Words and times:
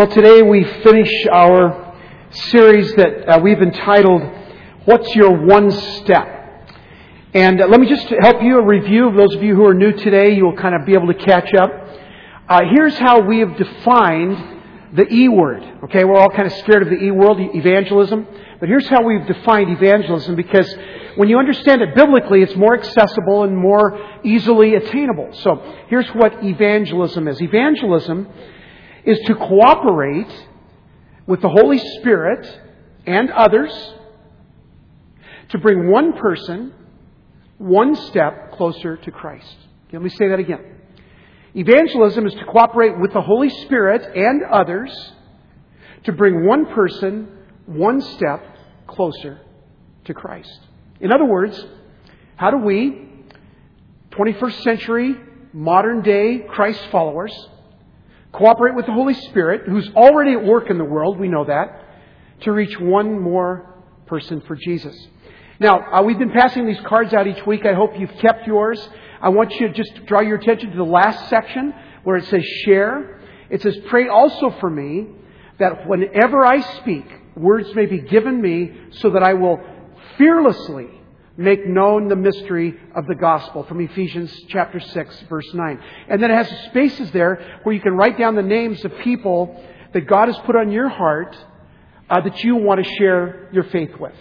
Well, 0.00 0.08
today 0.08 0.40
we 0.40 0.64
finish 0.64 1.10
our 1.30 1.94
series 2.30 2.90
that 2.94 3.28
uh, 3.28 3.38
we've 3.40 3.60
entitled, 3.60 4.22
What's 4.86 5.14
Your 5.14 5.44
One 5.44 5.70
Step? 5.70 6.70
And 7.34 7.60
uh, 7.60 7.66
let 7.66 7.78
me 7.78 7.86
just 7.86 8.08
help 8.22 8.42
you 8.42 8.60
a 8.60 8.64
review. 8.64 9.08
Of 9.08 9.16
those 9.16 9.34
of 9.34 9.42
you 9.42 9.54
who 9.54 9.66
are 9.66 9.74
new 9.74 9.92
today, 9.92 10.34
you 10.34 10.46
will 10.46 10.56
kind 10.56 10.74
of 10.74 10.86
be 10.86 10.94
able 10.94 11.08
to 11.08 11.14
catch 11.22 11.52
up. 11.52 11.70
Uh, 12.48 12.62
here's 12.74 12.96
how 12.96 13.20
we 13.20 13.40
have 13.40 13.54
defined 13.58 14.38
the 14.94 15.06
E 15.12 15.28
word. 15.28 15.62
Okay, 15.84 16.04
we're 16.04 16.16
all 16.16 16.30
kind 16.30 16.46
of 16.46 16.54
scared 16.54 16.82
of 16.82 16.88
the 16.88 16.96
E 16.96 17.10
word, 17.10 17.36
evangelism. 17.54 18.26
But 18.58 18.70
here's 18.70 18.88
how 18.88 19.02
we've 19.02 19.26
defined 19.26 19.70
evangelism 19.70 20.34
because 20.34 20.74
when 21.16 21.28
you 21.28 21.38
understand 21.38 21.82
it 21.82 21.94
biblically, 21.94 22.40
it's 22.40 22.56
more 22.56 22.74
accessible 22.74 23.44
and 23.44 23.54
more 23.54 24.00
easily 24.24 24.76
attainable. 24.76 25.28
So 25.34 25.56
here's 25.88 26.08
what 26.14 26.42
evangelism 26.42 27.28
is. 27.28 27.42
Evangelism 27.42 28.28
is 29.04 29.18
to 29.26 29.34
cooperate 29.34 30.46
with 31.26 31.40
the 31.42 31.48
Holy 31.48 31.78
Spirit 31.78 32.46
and 33.06 33.30
others 33.30 33.72
to 35.50 35.58
bring 35.58 35.90
one 35.90 36.12
person 36.14 36.72
one 37.58 37.94
step 37.94 38.52
closer 38.52 38.96
to 38.96 39.10
Christ. 39.10 39.56
Let 39.92 40.02
me 40.02 40.08
say 40.08 40.28
that 40.28 40.38
again. 40.38 40.64
Evangelism 41.54 42.26
is 42.26 42.34
to 42.34 42.44
cooperate 42.44 42.98
with 42.98 43.12
the 43.12 43.20
Holy 43.20 43.50
Spirit 43.50 44.16
and 44.16 44.42
others 44.50 44.90
to 46.04 46.12
bring 46.12 46.46
one 46.46 46.66
person 46.66 47.28
one 47.66 48.00
step 48.00 48.42
closer 48.86 49.40
to 50.04 50.14
Christ. 50.14 50.60
In 51.00 51.12
other 51.12 51.24
words, 51.24 51.62
how 52.36 52.50
do 52.50 52.58
we, 52.58 53.08
21st 54.12 54.62
century, 54.62 55.16
modern 55.52 56.02
day 56.02 56.46
Christ 56.48 56.82
followers, 56.90 57.32
Cooperate 58.32 58.76
with 58.76 58.86
the 58.86 58.92
Holy 58.92 59.14
Spirit, 59.14 59.62
who's 59.66 59.88
already 59.94 60.32
at 60.32 60.44
work 60.44 60.70
in 60.70 60.78
the 60.78 60.84
world, 60.84 61.18
we 61.18 61.28
know 61.28 61.44
that, 61.44 61.84
to 62.42 62.52
reach 62.52 62.78
one 62.78 63.20
more 63.20 63.82
person 64.06 64.40
for 64.42 64.54
Jesus. 64.54 64.96
Now, 65.58 65.80
uh, 65.92 66.02
we've 66.02 66.18
been 66.18 66.30
passing 66.30 66.66
these 66.66 66.80
cards 66.86 67.12
out 67.12 67.26
each 67.26 67.44
week. 67.44 67.66
I 67.66 67.74
hope 67.74 67.98
you've 67.98 68.16
kept 68.18 68.46
yours. 68.46 68.88
I 69.20 69.28
want 69.28 69.52
you 69.58 69.68
to 69.68 69.74
just 69.74 70.06
draw 70.06 70.20
your 70.20 70.36
attention 70.36 70.70
to 70.70 70.76
the 70.76 70.82
last 70.84 71.28
section 71.28 71.74
where 72.04 72.16
it 72.16 72.24
says 72.26 72.44
share. 72.64 73.20
It 73.50 73.60
says, 73.62 73.76
pray 73.88 74.08
also 74.08 74.54
for 74.60 74.70
me 74.70 75.08
that 75.58 75.86
whenever 75.86 76.46
I 76.46 76.60
speak, 76.78 77.04
words 77.36 77.74
may 77.74 77.86
be 77.86 78.00
given 78.00 78.40
me 78.40 78.72
so 78.92 79.10
that 79.10 79.22
I 79.22 79.34
will 79.34 79.58
fearlessly 80.16 80.99
make 81.40 81.66
known 81.66 82.08
the 82.08 82.16
mystery 82.16 82.78
of 82.94 83.06
the 83.06 83.14
gospel 83.14 83.64
from 83.64 83.80
Ephesians 83.80 84.30
chapter 84.48 84.78
6 84.78 85.24
verse 85.28 85.48
9. 85.54 85.80
And 86.08 86.22
then 86.22 86.30
it 86.30 86.34
has 86.34 86.66
spaces 86.66 87.10
there 87.12 87.60
where 87.62 87.74
you 87.74 87.80
can 87.80 87.96
write 87.96 88.18
down 88.18 88.34
the 88.34 88.42
names 88.42 88.84
of 88.84 88.96
people 88.98 89.58
that 89.94 90.02
God 90.02 90.28
has 90.28 90.36
put 90.44 90.54
on 90.54 90.70
your 90.70 90.88
heart 90.88 91.36
uh, 92.10 92.20
that 92.20 92.44
you 92.44 92.56
want 92.56 92.84
to 92.84 92.90
share 92.98 93.48
your 93.52 93.64
faith 93.64 93.98
with. 93.98 94.14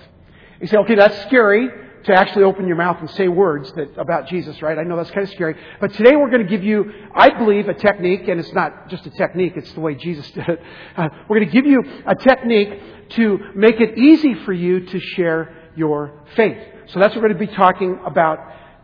You 0.62 0.68
say, 0.68 0.78
okay, 0.78 0.96
that's 0.96 1.22
scary 1.24 1.70
to 2.06 2.14
actually 2.14 2.44
open 2.44 2.68
your 2.68 2.78
mouth 2.78 2.98
and 3.02 3.10
say 3.12 3.28
words 3.28 3.72
that, 3.74 3.98
about 3.98 4.28
Jesus, 4.28 4.62
right? 4.62 4.78
I 4.78 4.84
know 4.84 4.96
that's 4.96 5.12
kind 5.12 5.28
of 5.28 5.34
scary. 5.34 5.56
But 5.82 5.94
today 5.94 6.16
we're 6.16 6.30
going 6.30 6.44
to 6.44 6.50
give 6.50 6.64
you, 6.64 6.90
I 7.14 7.38
believe, 7.38 7.68
a 7.68 7.74
technique, 7.74 8.30
and 8.30 8.40
it's 8.40 8.54
not 8.54 8.90
just 8.90 9.06
a 9.06 9.10
technique, 9.12 9.54
it's 9.58 9.72
the 9.74 9.82
way 9.82 9.96
Jesus 9.96 10.30
did 10.32 10.48
it. 10.48 10.62
Uh, 10.96 11.10
we're 11.28 11.40
going 11.40 11.50
to 11.50 11.54
give 11.54 11.66
you 11.66 11.84
a 12.08 12.16
technique 12.16 13.10
to 13.10 13.40
make 13.56 13.82
it 13.82 13.98
easy 13.98 14.36
for 14.46 14.54
you 14.54 14.86
to 14.86 15.00
share 15.00 15.72
your 15.76 16.24
faith. 16.36 16.60
So 16.94 17.00
that's 17.00 17.14
what 17.14 17.22
we're 17.22 17.34
going 17.34 17.48
to 17.48 17.52
be 17.52 17.56
talking 17.56 18.00
about 18.04 18.40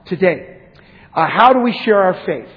today. 0.06 0.60
Uh, 1.12 1.28
how 1.28 1.54
do 1.54 1.60
we 1.62 1.72
share 1.72 2.04
our 2.04 2.14
faith? 2.24 2.50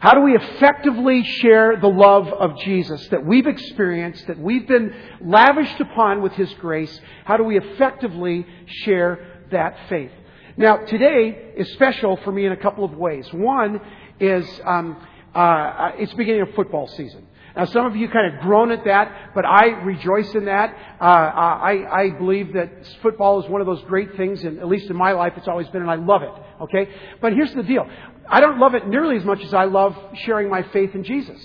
How 0.00 0.14
do 0.14 0.22
we 0.22 0.34
effectively 0.34 1.22
share 1.22 1.76
the 1.76 1.88
love 1.88 2.28
of 2.28 2.58
Jesus 2.60 3.06
that 3.08 3.26
we've 3.26 3.46
experienced, 3.46 4.26
that 4.26 4.38
we've 4.38 4.66
been 4.66 4.94
lavished 5.20 5.80
upon 5.80 6.22
with 6.22 6.32
His 6.32 6.50
grace? 6.54 6.98
How 7.26 7.36
do 7.36 7.44
we 7.44 7.58
effectively 7.58 8.46
share 8.84 9.44
that 9.50 9.76
faith? 9.90 10.12
Now, 10.56 10.78
today 10.78 11.52
is 11.58 11.70
special 11.72 12.16
for 12.24 12.32
me 12.32 12.46
in 12.46 12.52
a 12.52 12.56
couple 12.56 12.82
of 12.82 12.94
ways. 12.94 13.30
One 13.34 13.80
is 14.18 14.48
um, 14.64 14.96
uh, 15.34 15.90
it's 15.98 16.14
beginning 16.14 16.40
of 16.40 16.54
football 16.54 16.88
season. 16.88 17.26
Now, 17.56 17.64
some 17.64 17.86
of 17.86 17.96
you 17.96 18.08
kind 18.10 18.34
of 18.34 18.42
groan 18.42 18.70
at 18.70 18.84
that, 18.84 19.30
but 19.34 19.46
I 19.46 19.68
rejoice 19.82 20.34
in 20.34 20.44
that. 20.44 20.76
Uh, 21.00 21.04
I, 21.04 22.02
I 22.02 22.10
believe 22.10 22.52
that 22.52 22.70
football 23.00 23.42
is 23.42 23.48
one 23.48 23.62
of 23.62 23.66
those 23.66 23.82
great 23.84 24.14
things, 24.16 24.44
and 24.44 24.58
at 24.58 24.68
least 24.68 24.90
in 24.90 24.96
my 24.96 25.12
life, 25.12 25.32
it's 25.38 25.48
always 25.48 25.66
been, 25.68 25.80
and 25.80 25.90
I 25.90 25.94
love 25.94 26.22
it. 26.22 26.32
Okay? 26.60 26.90
But 27.22 27.32
here's 27.32 27.54
the 27.54 27.62
deal. 27.62 27.88
I 28.28 28.40
don't 28.40 28.58
love 28.58 28.74
it 28.74 28.86
nearly 28.86 29.16
as 29.16 29.24
much 29.24 29.42
as 29.42 29.54
I 29.54 29.64
love 29.64 29.96
sharing 30.24 30.50
my 30.50 30.64
faith 30.64 30.94
in 30.94 31.02
Jesus. 31.02 31.40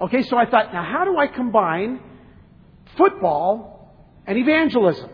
Okay, 0.00 0.22
so 0.22 0.36
I 0.36 0.46
thought, 0.48 0.72
now 0.72 0.84
how 0.84 1.04
do 1.04 1.16
I 1.18 1.26
combine 1.26 2.00
football 2.96 3.92
and 4.24 4.38
evangelism? 4.38 5.10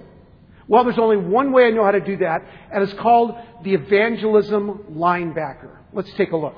Well, 0.68 0.84
there's 0.84 0.98
only 0.98 1.16
one 1.16 1.52
way 1.52 1.66
I 1.66 1.70
know 1.70 1.84
how 1.84 1.92
to 1.92 2.00
do 2.00 2.18
that, 2.18 2.42
and 2.72 2.82
it's 2.82 2.92
called 2.94 3.36
the 3.64 3.74
evangelism 3.74 4.84
linebacker. 4.92 5.78
Let's 5.92 6.12
take 6.14 6.32
a 6.32 6.36
look. 6.36 6.56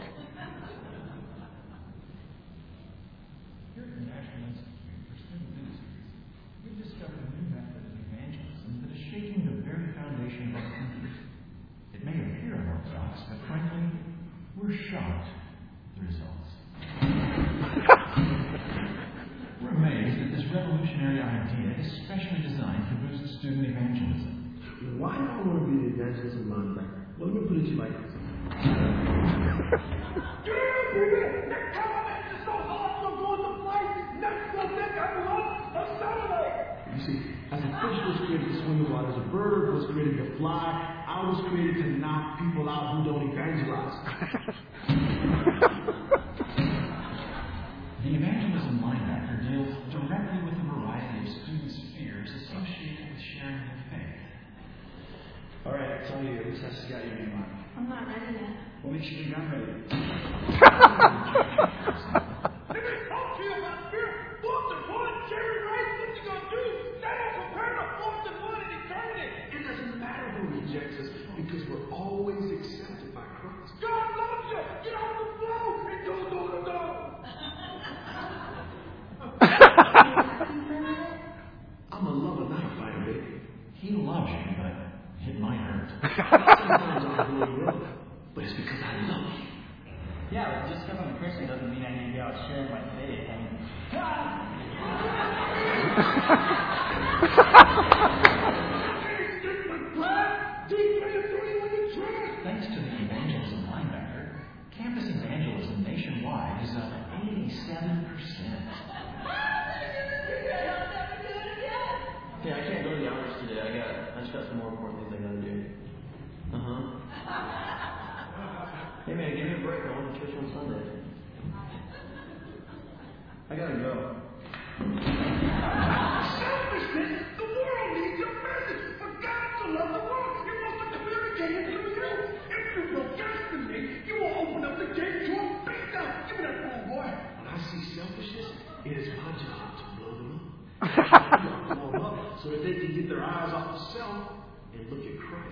We're 14.56 14.72
shocked 14.72 15.28
at 15.28 16.00
the 16.00 16.06
results. 16.06 16.48
We're 19.60 19.76
amazed 19.76 20.16
that 20.20 20.30
this 20.36 20.46
revolutionary 20.54 21.20
idea 21.20 21.76
is 21.84 21.92
specially 22.04 22.40
designed 22.48 22.88
to 22.88 22.94
boost 23.06 23.40
student 23.40 23.64
I 25.14 25.46
want 25.46 25.62
to 25.62 25.70
be 25.70 25.76
the 25.78 25.94
evangelism 25.94 26.50
linebacker? 26.50 27.06
Well, 27.18 27.30
let 27.30 27.38
me 27.38 27.46
put 27.46 27.56
it 27.58 27.62
to 27.62 27.70
you 27.70 27.78
like. 27.78 27.94
You 36.94 37.00
see, 37.06 37.18
as 37.50 37.60
a 37.62 37.70
fish 37.78 37.98
was 38.06 38.16
created 38.26 38.48
to 38.48 38.54
swim 38.62 38.82
the 38.84 38.90
water, 38.90 39.10
as 39.10 39.18
a 39.18 39.26
bird 39.30 39.74
was 39.74 39.86
created 39.90 40.18
to 40.18 40.36
fly, 40.38 41.04
I 41.06 41.22
was 41.30 41.38
created 41.50 41.82
to 41.82 41.90
knock 41.98 42.38
people 42.38 42.68
out 42.68 42.98
who 42.98 43.04
don't 43.06 43.30
evangelize. 43.30 43.94
the 48.02 48.10
evangelism 48.18 48.82
linebacker 48.82 49.46
deals 49.46 49.78
directly 49.94 50.42
with 50.42 50.58
a 50.58 50.66
variety 50.74 51.22
of 51.22 51.30
students' 51.42 51.78
fears 51.98 52.30
associated 52.30 53.14
with 53.14 53.22
sharing 53.22 53.62
their 53.62 53.78
faith. 53.90 53.93
All 55.66 55.72
right, 55.72 56.06
tell 56.08 56.22
you, 56.22 56.38
at 56.38 56.46
least 56.46 56.60
I 56.62 56.90
got 56.90 57.06
your 57.06 57.14
name 57.14 57.32
on. 57.32 57.64
I'm 57.76 57.88
not 57.88 58.06
ready 58.06 58.34
yet. 58.34 58.50
What 58.82 58.92
makes 58.92 59.06
you 59.06 59.24
think 59.24 59.38
I'm 59.38 59.50
ready? 59.50 60.43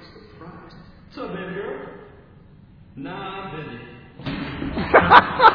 What's 0.03 1.19
up, 1.19 1.33
baby 1.33 1.55
girl? 1.55 1.89
Nah, 2.97 3.55
busy. 3.55 3.79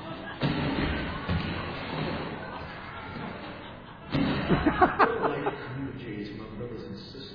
What 5.20 5.30
I'd 5.30 5.44
like 5.44 5.44
to 5.44 5.56
communicate 5.74 6.20
to 6.26 6.32
my 6.42 6.48
brothers 6.56 6.84
and 6.84 6.96
sisters 6.98 7.32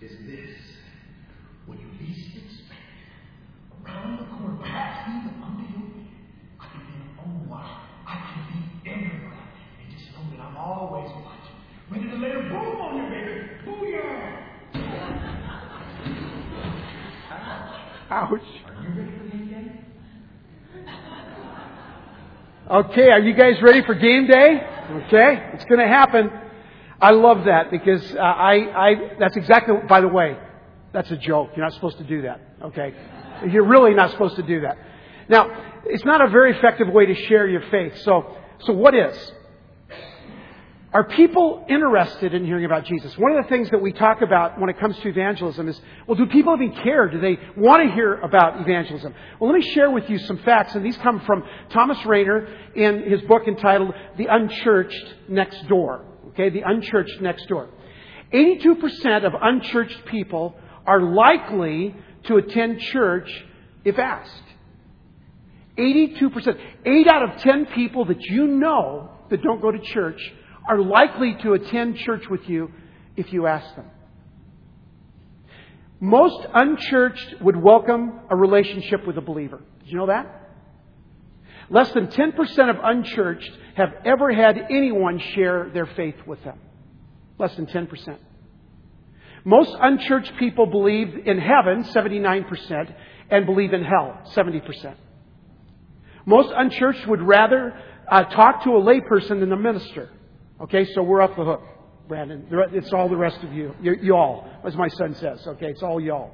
is 0.00 0.12
this. 0.26 0.56
When 1.66 1.76
you 1.78 1.88
least 2.00 2.36
expect 2.36 2.80
it, 2.80 3.84
around 3.84 4.12
the 4.20 4.24
corner, 4.24 4.56
perhaps 4.58 5.10
even 5.10 5.34
under 5.42 5.66
your 5.68 5.88
bed, 5.92 6.08
I 6.58 6.62
can 6.72 6.80
be 6.80 6.92
an 6.96 7.02
own 7.20 7.48
watch. 7.48 7.68
I 8.06 8.08
can 8.16 8.42
be 8.48 8.58
everywhere. 8.90 9.44
And 9.80 9.86
just 9.92 10.08
know 10.12 10.24
that 10.30 10.40
I'm 10.40 10.56
always 10.56 11.10
watching, 11.12 11.56
ready 11.90 12.08
to 12.08 12.16
lay 12.16 12.32
a 12.32 12.40
boom 12.48 12.80
on 12.80 12.96
you, 12.96 13.04
baby. 13.10 13.34
Booyah! 13.66 14.44
Ouch. 18.10 18.30
Are 18.30 18.82
you 18.82 18.88
ready 18.96 19.12
for 19.18 19.24
the 19.24 19.30
game 19.30 19.48
day? 19.48 19.84
Okay, 22.70 23.08
are 23.08 23.20
you 23.20 23.32
guys 23.32 23.62
ready 23.62 23.82
for 23.82 23.94
game 23.94 24.26
day? 24.26 24.62
Okay, 25.06 25.50
it's 25.54 25.64
going 25.64 25.80
to 25.80 25.88
happen. 25.88 26.30
I 27.00 27.12
love 27.12 27.46
that 27.46 27.70
because 27.70 28.14
uh, 28.14 28.18
I, 28.18 28.88
I, 28.88 28.94
that's 29.18 29.38
exactly, 29.38 29.74
by 29.88 30.02
the 30.02 30.08
way, 30.08 30.36
that's 30.92 31.10
a 31.10 31.16
joke. 31.16 31.52
You're 31.56 31.64
not 31.64 31.72
supposed 31.72 31.96
to 31.96 32.04
do 32.04 32.22
that. 32.22 32.42
Okay? 32.62 32.92
You're 33.50 33.64
really 33.64 33.94
not 33.94 34.10
supposed 34.10 34.36
to 34.36 34.42
do 34.42 34.60
that. 34.60 34.76
Now, 35.30 35.80
it's 35.86 36.04
not 36.04 36.20
a 36.20 36.28
very 36.28 36.58
effective 36.58 36.88
way 36.88 37.06
to 37.06 37.14
share 37.14 37.48
your 37.48 37.62
faith. 37.70 37.96
So, 38.02 38.36
so 38.58 38.74
what 38.74 38.94
is? 38.94 39.16
Are 40.90 41.04
people 41.04 41.66
interested 41.68 42.32
in 42.32 42.46
hearing 42.46 42.64
about 42.64 42.86
Jesus? 42.86 43.16
One 43.18 43.36
of 43.36 43.44
the 43.44 43.48
things 43.50 43.68
that 43.70 43.82
we 43.82 43.92
talk 43.92 44.22
about 44.22 44.58
when 44.58 44.70
it 44.70 44.80
comes 44.80 44.96
to 45.00 45.08
evangelism 45.08 45.68
is, 45.68 45.78
well, 46.06 46.16
do 46.16 46.24
people 46.24 46.54
even 46.54 46.74
care? 46.82 47.10
Do 47.10 47.20
they 47.20 47.38
want 47.58 47.86
to 47.86 47.94
hear 47.94 48.14
about 48.14 48.62
evangelism? 48.62 49.14
Well, 49.38 49.50
let 49.50 49.58
me 49.58 49.70
share 49.74 49.90
with 49.90 50.08
you 50.08 50.18
some 50.18 50.38
facts, 50.38 50.74
and 50.74 50.82
these 50.82 50.96
come 50.98 51.20
from 51.26 51.44
Thomas 51.70 52.02
Rainer 52.06 52.48
in 52.74 53.02
his 53.02 53.20
book 53.22 53.46
entitled 53.46 53.92
The 54.16 54.28
Unchurched 54.28 55.14
Next 55.28 55.68
Door. 55.68 56.06
Okay, 56.28 56.48
The 56.48 56.62
Unchurched 56.62 57.20
Next 57.20 57.46
Door. 57.48 57.68
82% 58.32 59.26
of 59.26 59.32
unchurched 59.40 60.06
people 60.06 60.56
are 60.86 61.02
likely 61.02 61.94
to 62.24 62.36
attend 62.36 62.80
church 62.80 63.30
if 63.84 63.98
asked. 63.98 64.42
82%. 65.76 66.58
8 66.86 67.08
out 67.08 67.28
of 67.28 67.42
10 67.42 67.66
people 67.66 68.06
that 68.06 68.22
you 68.22 68.46
know 68.46 69.10
that 69.28 69.42
don't 69.42 69.60
go 69.60 69.70
to 69.70 69.78
church 69.78 70.32
are 70.68 70.80
likely 70.80 71.36
to 71.42 71.54
attend 71.54 71.96
church 71.96 72.28
with 72.30 72.48
you 72.48 72.70
if 73.16 73.32
you 73.32 73.46
ask 73.46 73.74
them. 73.74 73.86
Most 76.00 76.46
unchurched 76.54 77.40
would 77.40 77.56
welcome 77.56 78.20
a 78.30 78.36
relationship 78.36 79.06
with 79.06 79.16
a 79.16 79.20
believer. 79.20 79.60
Did 79.80 79.88
you 79.88 79.98
know 79.98 80.06
that? 80.06 80.50
Less 81.70 81.90
than 81.92 82.06
10% 82.06 82.70
of 82.70 82.76
unchurched 82.82 83.50
have 83.74 83.90
ever 84.04 84.32
had 84.32 84.58
anyone 84.70 85.18
share 85.34 85.70
their 85.74 85.86
faith 85.86 86.14
with 86.26 86.42
them. 86.44 86.58
Less 87.38 87.54
than 87.56 87.66
10%. 87.66 88.16
Most 89.44 89.74
unchurched 89.80 90.32
people 90.38 90.66
believe 90.66 91.08
in 91.26 91.38
heaven, 91.38 91.84
79%, 91.84 92.94
and 93.30 93.46
believe 93.46 93.72
in 93.72 93.82
hell, 93.82 94.20
70%. 94.34 94.94
Most 96.26 96.52
unchurched 96.54 97.06
would 97.06 97.22
rather 97.22 97.74
uh, 98.10 98.24
talk 98.24 98.64
to 98.64 98.70
a 98.70 98.80
layperson 98.80 99.40
than 99.40 99.52
a 99.52 99.56
minister. 99.56 100.10
Okay, 100.60 100.84
so 100.92 101.04
we're 101.04 101.22
off 101.22 101.36
the 101.36 101.44
hook, 101.44 101.62
Brandon. 102.08 102.44
It's 102.72 102.92
all 102.92 103.08
the 103.08 103.16
rest 103.16 103.44
of 103.44 103.52
you. 103.52 103.76
y'all, 103.80 104.50
as 104.64 104.74
my 104.74 104.88
son 104.88 105.14
says. 105.14 105.46
Okay, 105.46 105.68
it's 105.68 105.84
all 105.84 106.00
y'all. 106.00 106.32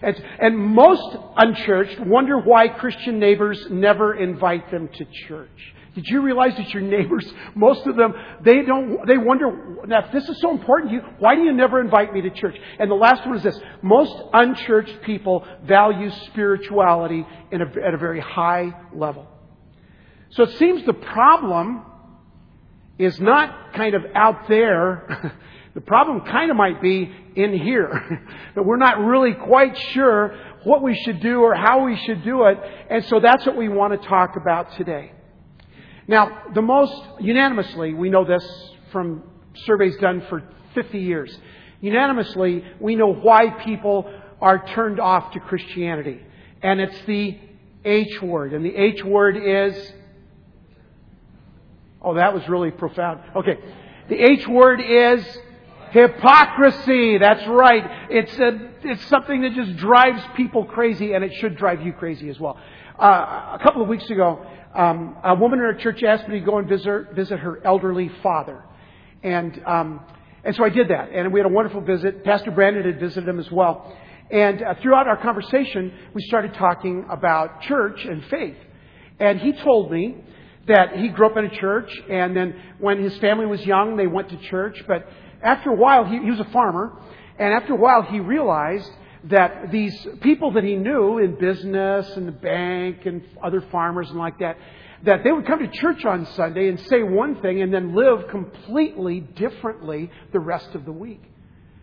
And, 0.00 0.24
and 0.38 0.56
most 0.56 1.16
unchurched 1.36 1.98
wonder 2.06 2.38
why 2.38 2.68
Christian 2.68 3.18
neighbors 3.18 3.66
never 3.70 4.14
invite 4.14 4.70
them 4.70 4.88
to 4.94 5.04
church. 5.26 5.74
Did 5.96 6.06
you 6.06 6.22
realize 6.22 6.56
that 6.56 6.72
your 6.72 6.82
neighbors, 6.82 7.26
most 7.56 7.84
of 7.86 7.96
them, 7.96 8.14
they 8.44 8.62
don't, 8.62 9.06
they 9.08 9.18
wonder, 9.18 9.76
now 9.86 10.06
if 10.06 10.12
this 10.12 10.28
is 10.28 10.40
so 10.40 10.52
important 10.52 10.90
to 10.90 10.96
you, 10.96 11.02
why 11.18 11.34
do 11.34 11.42
you 11.42 11.52
never 11.52 11.80
invite 11.80 12.12
me 12.12 12.20
to 12.20 12.30
church? 12.30 12.56
And 12.78 12.88
the 12.88 12.96
last 12.96 13.26
one 13.26 13.36
is 13.36 13.42
this. 13.42 13.58
Most 13.82 14.14
unchurched 14.32 15.02
people 15.02 15.44
value 15.64 16.10
spirituality 16.26 17.26
a, 17.60 17.84
at 17.84 17.94
a 17.94 17.98
very 17.98 18.20
high 18.20 18.72
level. 18.94 19.26
So 20.30 20.44
it 20.44 20.58
seems 20.58 20.84
the 20.86 20.94
problem 20.94 21.86
is 22.98 23.18
not 23.20 23.74
kind 23.74 23.94
of 23.94 24.02
out 24.14 24.48
there. 24.48 25.34
the 25.74 25.80
problem 25.80 26.20
kind 26.22 26.50
of 26.50 26.56
might 26.56 26.80
be 26.80 27.10
in 27.34 27.52
here. 27.52 28.26
that 28.54 28.64
we're 28.64 28.76
not 28.76 28.98
really 28.98 29.34
quite 29.34 29.76
sure 29.92 30.36
what 30.64 30.82
we 30.82 30.94
should 31.04 31.20
do 31.20 31.40
or 31.40 31.54
how 31.54 31.84
we 31.84 31.96
should 31.96 32.24
do 32.24 32.44
it. 32.44 32.58
And 32.90 33.04
so 33.06 33.20
that's 33.20 33.44
what 33.46 33.56
we 33.56 33.68
want 33.68 34.00
to 34.00 34.08
talk 34.08 34.36
about 34.40 34.76
today. 34.76 35.12
Now, 36.06 36.44
the 36.54 36.62
most 36.62 36.94
unanimously, 37.20 37.94
we 37.94 38.10
know 38.10 38.24
this 38.24 38.44
from 38.92 39.22
surveys 39.64 39.96
done 39.96 40.24
for 40.28 40.42
50 40.74 40.98
years. 40.98 41.36
Unanimously, 41.80 42.64
we 42.80 42.94
know 42.94 43.12
why 43.12 43.50
people 43.64 44.12
are 44.40 44.66
turned 44.74 45.00
off 45.00 45.32
to 45.32 45.40
Christianity. 45.40 46.20
And 46.62 46.80
it's 46.80 46.98
the 47.06 47.38
H 47.84 48.22
word. 48.22 48.52
And 48.52 48.64
the 48.64 48.74
H 48.74 49.02
word 49.04 49.36
is 49.36 49.92
Oh, 52.04 52.14
that 52.14 52.34
was 52.34 52.46
really 52.48 52.70
profound. 52.70 53.20
Okay. 53.34 53.58
The 54.10 54.20
H 54.20 54.46
word 54.46 54.82
is 54.82 55.26
hypocrisy. 55.90 57.16
That's 57.16 57.46
right. 57.46 58.08
It's 58.10 58.38
a, 58.38 58.70
it's 58.82 59.06
something 59.06 59.40
that 59.40 59.54
just 59.54 59.76
drives 59.76 60.22
people 60.36 60.66
crazy, 60.66 61.14
and 61.14 61.24
it 61.24 61.32
should 61.40 61.56
drive 61.56 61.80
you 61.80 61.94
crazy 61.94 62.28
as 62.28 62.38
well. 62.38 62.58
Uh, 63.00 63.56
a 63.58 63.60
couple 63.62 63.80
of 63.80 63.88
weeks 63.88 64.10
ago, 64.10 64.44
um, 64.74 65.16
a 65.24 65.34
woman 65.34 65.60
in 65.60 65.64
our 65.64 65.74
church 65.74 66.02
asked 66.02 66.28
me 66.28 66.40
to 66.40 66.44
go 66.44 66.58
and 66.58 66.68
visit, 66.68 67.14
visit 67.14 67.38
her 67.38 67.64
elderly 67.64 68.10
father, 68.22 68.62
and 69.22 69.60
um, 69.66 70.00
and 70.44 70.54
so 70.54 70.64
I 70.64 70.68
did 70.68 70.88
that, 70.88 71.10
and 71.10 71.32
we 71.32 71.40
had 71.40 71.46
a 71.46 71.52
wonderful 71.52 71.80
visit. 71.80 72.22
Pastor 72.24 72.50
Brandon 72.50 72.84
had 72.84 73.00
visited 73.00 73.28
him 73.28 73.38
as 73.38 73.50
well, 73.50 73.96
and 74.30 74.62
uh, 74.62 74.74
throughout 74.82 75.06
our 75.06 75.16
conversation, 75.16 75.92
we 76.12 76.22
started 76.22 76.54
talking 76.54 77.06
about 77.08 77.62
church 77.62 78.04
and 78.04 78.24
faith, 78.26 78.56
and 79.18 79.40
he 79.40 79.52
told 79.52 79.90
me 79.90 80.16
that 80.66 80.96
he 80.96 81.08
grew 81.08 81.26
up 81.26 81.36
in 81.36 81.44
a 81.44 81.56
church, 81.56 81.90
and 82.10 82.36
then 82.36 82.54
when 82.78 83.02
his 83.02 83.16
family 83.18 83.46
was 83.46 83.64
young, 83.64 83.96
they 83.96 84.06
went 84.06 84.30
to 84.30 84.36
church. 84.48 84.82
But 84.86 85.06
after 85.42 85.70
a 85.70 85.76
while, 85.76 86.04
he, 86.04 86.18
he 86.18 86.30
was 86.30 86.40
a 86.40 86.50
farmer, 86.50 86.92
and 87.38 87.52
after 87.52 87.74
a 87.74 87.76
while, 87.76 88.02
he 88.02 88.20
realized 88.20 88.90
that 89.24 89.70
these 89.70 90.06
people 90.20 90.52
that 90.52 90.64
he 90.64 90.76
knew 90.76 91.18
in 91.18 91.36
business 91.36 92.08
and 92.16 92.28
the 92.28 92.32
bank 92.32 93.06
and 93.06 93.22
other 93.42 93.62
farmers 93.72 94.08
and 94.10 94.18
like 94.18 94.38
that, 94.38 94.58
that 95.04 95.24
they 95.24 95.32
would 95.32 95.46
come 95.46 95.60
to 95.60 95.68
church 95.68 96.04
on 96.04 96.26
Sunday 96.34 96.68
and 96.68 96.78
say 96.80 97.02
one 97.02 97.40
thing 97.40 97.62
and 97.62 97.72
then 97.72 97.94
live 97.94 98.28
completely 98.28 99.20
differently 99.20 100.10
the 100.32 100.40
rest 100.40 100.74
of 100.74 100.84
the 100.84 100.92
week. 100.92 101.22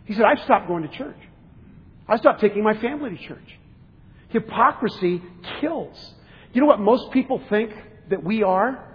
He 0.05 0.13
said, 0.13 0.23
I've 0.23 0.43
stopped 0.43 0.67
going 0.67 0.83
to 0.83 0.95
church. 0.95 1.17
I 2.07 2.17
stopped 2.17 2.41
taking 2.41 2.63
my 2.63 2.75
family 2.79 3.15
to 3.15 3.27
church. 3.27 3.59
Hypocrisy 4.29 5.21
kills. 5.59 6.13
You 6.53 6.61
know 6.61 6.67
what 6.67 6.79
most 6.79 7.11
people 7.11 7.41
think 7.49 7.71
that 8.11 8.23
we 8.23 8.43
are? 8.43 8.87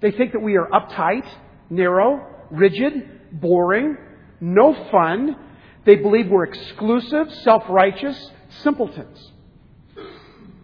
They 0.00 0.10
think 0.10 0.32
that 0.32 0.40
we 0.40 0.56
are 0.56 0.68
uptight, 0.68 1.26
narrow, 1.70 2.26
rigid, 2.50 3.40
boring, 3.40 3.96
no 4.40 4.74
fun. 4.90 5.36
They 5.84 5.96
believe 5.96 6.28
we're 6.28 6.44
exclusive, 6.44 7.32
self 7.42 7.64
righteous, 7.68 8.30
simpletons. 8.62 9.32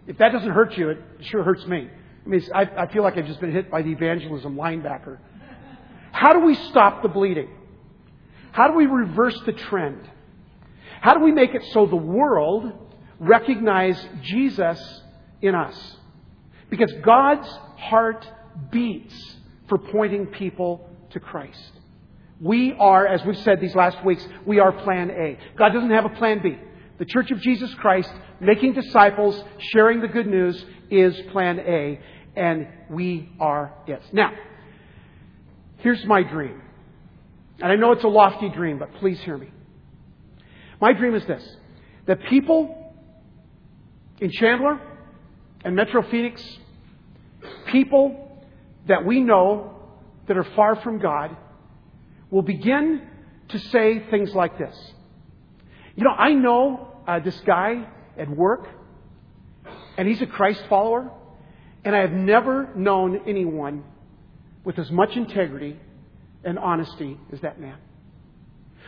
If 0.07 0.17
that 0.17 0.31
doesn't 0.31 0.51
hurt 0.51 0.77
you, 0.77 0.89
it 0.89 0.97
sure 1.21 1.43
hurts 1.43 1.65
me. 1.65 1.89
I 2.25 2.29
mean, 2.29 2.41
I, 2.53 2.61
I 2.63 2.91
feel 2.91 3.03
like 3.03 3.17
I've 3.17 3.27
just 3.27 3.39
been 3.39 3.51
hit 3.51 3.71
by 3.71 3.81
the 3.81 3.91
evangelism 3.91 4.55
linebacker. 4.55 5.19
How 6.11 6.33
do 6.33 6.39
we 6.39 6.55
stop 6.55 7.01
the 7.01 7.09
bleeding? 7.09 7.49
How 8.51 8.67
do 8.67 8.73
we 8.73 8.87
reverse 8.87 9.39
the 9.45 9.53
trend? 9.53 10.09
How 11.01 11.13
do 11.13 11.23
we 11.23 11.31
make 11.31 11.53
it 11.53 11.63
so 11.71 11.85
the 11.85 11.95
world 11.95 12.71
recognize 13.19 14.03
Jesus 14.23 15.01
in 15.41 15.55
us? 15.55 15.95
Because 16.69 16.91
God's 17.03 17.47
heart 17.77 18.27
beats 18.71 19.15
for 19.67 19.77
pointing 19.77 20.27
people 20.27 20.89
to 21.11 21.19
Christ. 21.19 21.71
We 22.41 22.73
are, 22.73 23.05
as 23.05 23.23
we've 23.25 23.37
said 23.39 23.59
these 23.59 23.75
last 23.75 24.03
weeks, 24.05 24.25
we 24.45 24.59
are 24.59 24.71
plan 24.71 25.11
A. 25.11 25.37
God 25.57 25.73
doesn't 25.73 25.89
have 25.89 26.05
a 26.05 26.09
plan 26.09 26.41
B. 26.41 26.57
The 26.97 27.05
Church 27.05 27.31
of 27.31 27.41
Jesus 27.41 27.73
Christ, 27.75 28.11
making 28.39 28.73
disciples, 28.73 29.41
sharing 29.71 30.01
the 30.01 30.07
good 30.07 30.27
news, 30.27 30.63
is 30.89 31.19
plan 31.31 31.59
A, 31.59 31.99
and 32.35 32.67
we 32.89 33.29
are 33.39 33.73
it. 33.87 34.01
Now, 34.13 34.31
here's 35.77 36.03
my 36.05 36.23
dream. 36.23 36.61
And 37.61 37.71
I 37.71 37.75
know 37.75 37.91
it's 37.91 38.03
a 38.03 38.09
lofty 38.09 38.49
dream, 38.49 38.79
but 38.79 38.93
please 38.95 39.19
hear 39.21 39.37
me. 39.37 39.49
My 40.81 40.93
dream 40.93 41.15
is 41.15 41.25
this 41.25 41.45
that 42.05 42.23
people 42.23 42.93
in 44.19 44.31
Chandler 44.31 44.79
and 45.63 45.75
Metro 45.75 46.01
Phoenix, 46.09 46.43
people 47.67 48.41
that 48.87 49.05
we 49.05 49.21
know 49.21 49.75
that 50.27 50.37
are 50.37 50.47
far 50.55 50.75
from 50.77 50.99
God, 50.99 51.35
will 52.29 52.41
begin 52.41 53.01
to 53.49 53.59
say 53.59 54.05
things 54.09 54.33
like 54.33 54.57
this. 54.57 54.75
You 55.95 56.03
know, 56.03 56.11
I 56.11 56.33
know 56.33 56.97
uh, 57.07 57.19
this 57.19 57.39
guy 57.41 57.87
at 58.17 58.29
work, 58.29 58.67
and 59.97 60.07
he's 60.07 60.21
a 60.21 60.27
Christ 60.27 60.63
follower, 60.69 61.11
and 61.83 61.95
I 61.95 61.99
have 61.99 62.11
never 62.11 62.73
known 62.75 63.21
anyone 63.27 63.83
with 64.63 64.77
as 64.77 64.91
much 64.91 65.15
integrity 65.15 65.77
and 66.43 66.59
honesty 66.59 67.17
as 67.33 67.41
that 67.41 67.59
man. 67.59 67.77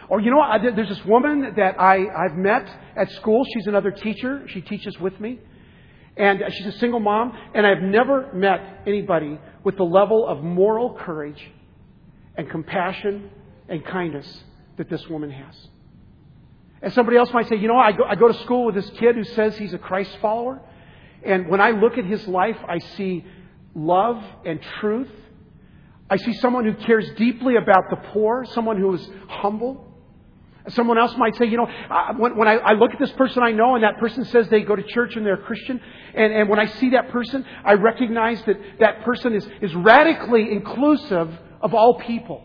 Or, 0.09 0.19
you 0.19 0.31
know, 0.31 0.41
there's 0.75 0.89
this 0.89 1.05
woman 1.05 1.53
that 1.55 1.79
I, 1.79 2.05
I've 2.07 2.35
met 2.35 2.67
at 2.95 3.09
school. 3.11 3.45
She's 3.53 3.67
another 3.67 3.91
teacher. 3.91 4.45
She 4.47 4.61
teaches 4.61 4.99
with 4.99 5.19
me. 5.19 5.39
And 6.17 6.41
she's 6.51 6.67
a 6.67 6.77
single 6.79 6.99
mom. 6.99 7.37
And 7.53 7.65
I've 7.65 7.81
never 7.81 8.31
met 8.33 8.83
anybody 8.85 9.39
with 9.63 9.77
the 9.77 9.83
level 9.83 10.27
of 10.27 10.43
moral 10.43 10.95
courage 10.95 11.41
and 12.35 12.49
compassion 12.49 13.29
and 13.69 13.85
kindness 13.85 14.43
that 14.77 14.89
this 14.89 15.07
woman 15.07 15.31
has. 15.31 15.55
And 16.81 16.91
somebody 16.93 17.17
else 17.17 17.31
might 17.31 17.47
say, 17.47 17.57
you 17.57 17.67
know, 17.67 17.77
I 17.77 17.91
go, 17.91 18.03
I 18.03 18.15
go 18.15 18.27
to 18.27 18.33
school 18.43 18.65
with 18.65 18.75
this 18.75 18.89
kid 18.91 19.15
who 19.15 19.23
says 19.23 19.57
he's 19.57 19.73
a 19.73 19.77
Christ 19.77 20.17
follower. 20.21 20.61
And 21.23 21.47
when 21.47 21.61
I 21.61 21.71
look 21.71 21.97
at 21.97 22.05
his 22.05 22.27
life, 22.27 22.57
I 22.67 22.79
see 22.79 23.23
love 23.75 24.23
and 24.45 24.59
truth. 24.79 25.11
I 26.09 26.17
see 26.17 26.33
someone 26.33 26.65
who 26.65 26.73
cares 26.73 27.09
deeply 27.17 27.55
about 27.55 27.89
the 27.89 27.97
poor, 28.11 28.45
someone 28.45 28.77
who 28.77 28.95
is 28.95 29.09
humble. 29.29 29.90
Someone 30.69 30.97
else 30.97 31.13
might 31.17 31.35
say, 31.37 31.45
you 31.45 31.57
know, 31.57 31.67
when, 32.17 32.37
when 32.37 32.47
I, 32.47 32.55
I, 32.57 32.73
look 32.73 32.91
at 32.91 32.99
this 32.99 33.11
person 33.13 33.41
I 33.43 33.51
know 33.51 33.75
and 33.75 33.83
that 33.83 33.99
person 33.99 34.25
says 34.25 34.47
they 34.49 34.61
go 34.61 34.75
to 34.75 34.83
church 34.83 35.15
and 35.15 35.25
they're 35.25 35.37
Christian, 35.37 35.81
and, 36.13 36.33
and 36.33 36.49
when 36.49 36.59
I 36.59 36.65
see 36.65 36.91
that 36.91 37.09
person, 37.09 37.45
I 37.65 37.73
recognize 37.73 38.43
that 38.45 38.57
that 38.79 39.03
person 39.03 39.33
is, 39.33 39.47
is 39.61 39.73
radically 39.75 40.51
inclusive 40.51 41.29
of 41.61 41.73
all 41.73 41.99
people 41.99 42.43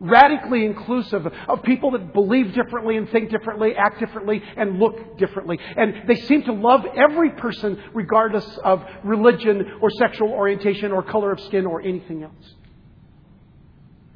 radically 0.00 0.64
inclusive 0.64 1.26
of 1.26 1.62
people 1.62 1.90
that 1.92 2.12
believe 2.12 2.54
differently 2.54 2.96
and 2.96 3.08
think 3.10 3.30
differently, 3.30 3.74
act 3.76 3.98
differently, 3.98 4.42
and 4.56 4.78
look 4.78 5.18
differently. 5.18 5.58
And 5.76 6.08
they 6.08 6.14
seem 6.14 6.44
to 6.44 6.52
love 6.52 6.84
every 6.96 7.30
person 7.30 7.82
regardless 7.94 8.58
of 8.64 8.84
religion 9.04 9.78
or 9.80 9.90
sexual 9.90 10.30
orientation 10.30 10.92
or 10.92 11.02
color 11.02 11.32
of 11.32 11.40
skin 11.40 11.66
or 11.66 11.80
anything 11.82 12.22
else. 12.22 12.54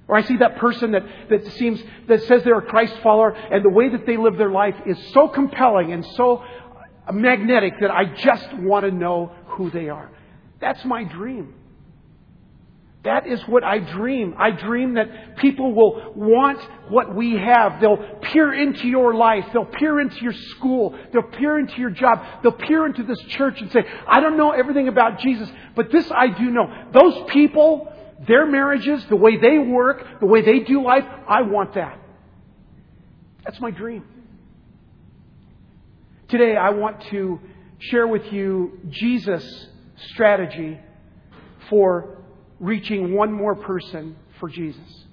Or 0.08 0.16
I 0.16 0.22
see 0.22 0.36
that 0.38 0.56
person 0.56 0.92
that, 0.92 1.04
that 1.30 1.46
seems, 1.52 1.82
that 2.08 2.22
says 2.24 2.42
they're 2.44 2.58
a 2.58 2.66
Christ 2.66 2.94
follower 3.02 3.30
and 3.32 3.64
the 3.64 3.70
way 3.70 3.88
that 3.88 4.04
they 4.04 4.16
live 4.16 4.36
their 4.36 4.50
life 4.50 4.74
is 4.86 4.98
so 5.12 5.28
compelling 5.28 5.92
and 5.92 6.04
so 6.16 6.44
magnetic 7.12 7.74
that 7.80 7.90
I 7.90 8.06
just 8.06 8.52
want 8.58 8.84
to 8.84 8.90
know 8.90 9.32
who 9.46 9.70
they 9.70 9.88
are. 9.88 10.10
That's 10.60 10.84
my 10.84 11.04
dream. 11.04 11.54
That 13.04 13.26
is 13.26 13.40
what 13.48 13.64
I 13.64 13.80
dream. 13.80 14.34
I 14.38 14.52
dream 14.52 14.94
that 14.94 15.36
people 15.38 15.74
will 15.74 16.12
want 16.14 16.60
what 16.88 17.12
we 17.16 17.32
have. 17.32 17.80
They'll 17.80 17.96
peer 18.22 18.52
into 18.54 18.86
your 18.86 19.12
life. 19.12 19.44
They'll 19.52 19.64
peer 19.64 20.00
into 20.00 20.22
your 20.22 20.32
school. 20.32 20.96
They'll 21.12 21.22
peer 21.22 21.58
into 21.58 21.80
your 21.80 21.90
job. 21.90 22.24
They'll 22.42 22.52
peer 22.52 22.86
into 22.86 23.02
this 23.02 23.18
church 23.26 23.60
and 23.60 23.72
say, 23.72 23.84
I 24.06 24.20
don't 24.20 24.36
know 24.36 24.52
everything 24.52 24.86
about 24.86 25.18
Jesus, 25.18 25.50
but 25.74 25.90
this 25.90 26.08
I 26.12 26.28
do 26.28 26.48
know. 26.50 26.90
Those 26.92 27.28
people, 27.30 27.91
their 28.26 28.46
marriages, 28.46 29.04
the 29.08 29.16
way 29.16 29.36
they 29.36 29.58
work, 29.58 30.20
the 30.20 30.26
way 30.26 30.42
they 30.42 30.60
do 30.60 30.82
life, 30.82 31.04
I 31.28 31.42
want 31.42 31.74
that. 31.74 31.98
That's 33.44 33.60
my 33.60 33.70
dream. 33.70 34.04
Today 36.28 36.56
I 36.56 36.70
want 36.70 37.02
to 37.10 37.40
share 37.78 38.06
with 38.06 38.32
you 38.32 38.78
Jesus' 38.88 39.66
strategy 40.12 40.78
for 41.68 42.22
reaching 42.60 43.14
one 43.14 43.32
more 43.32 43.56
person 43.56 44.16
for 44.38 44.48
Jesus. 44.48 45.04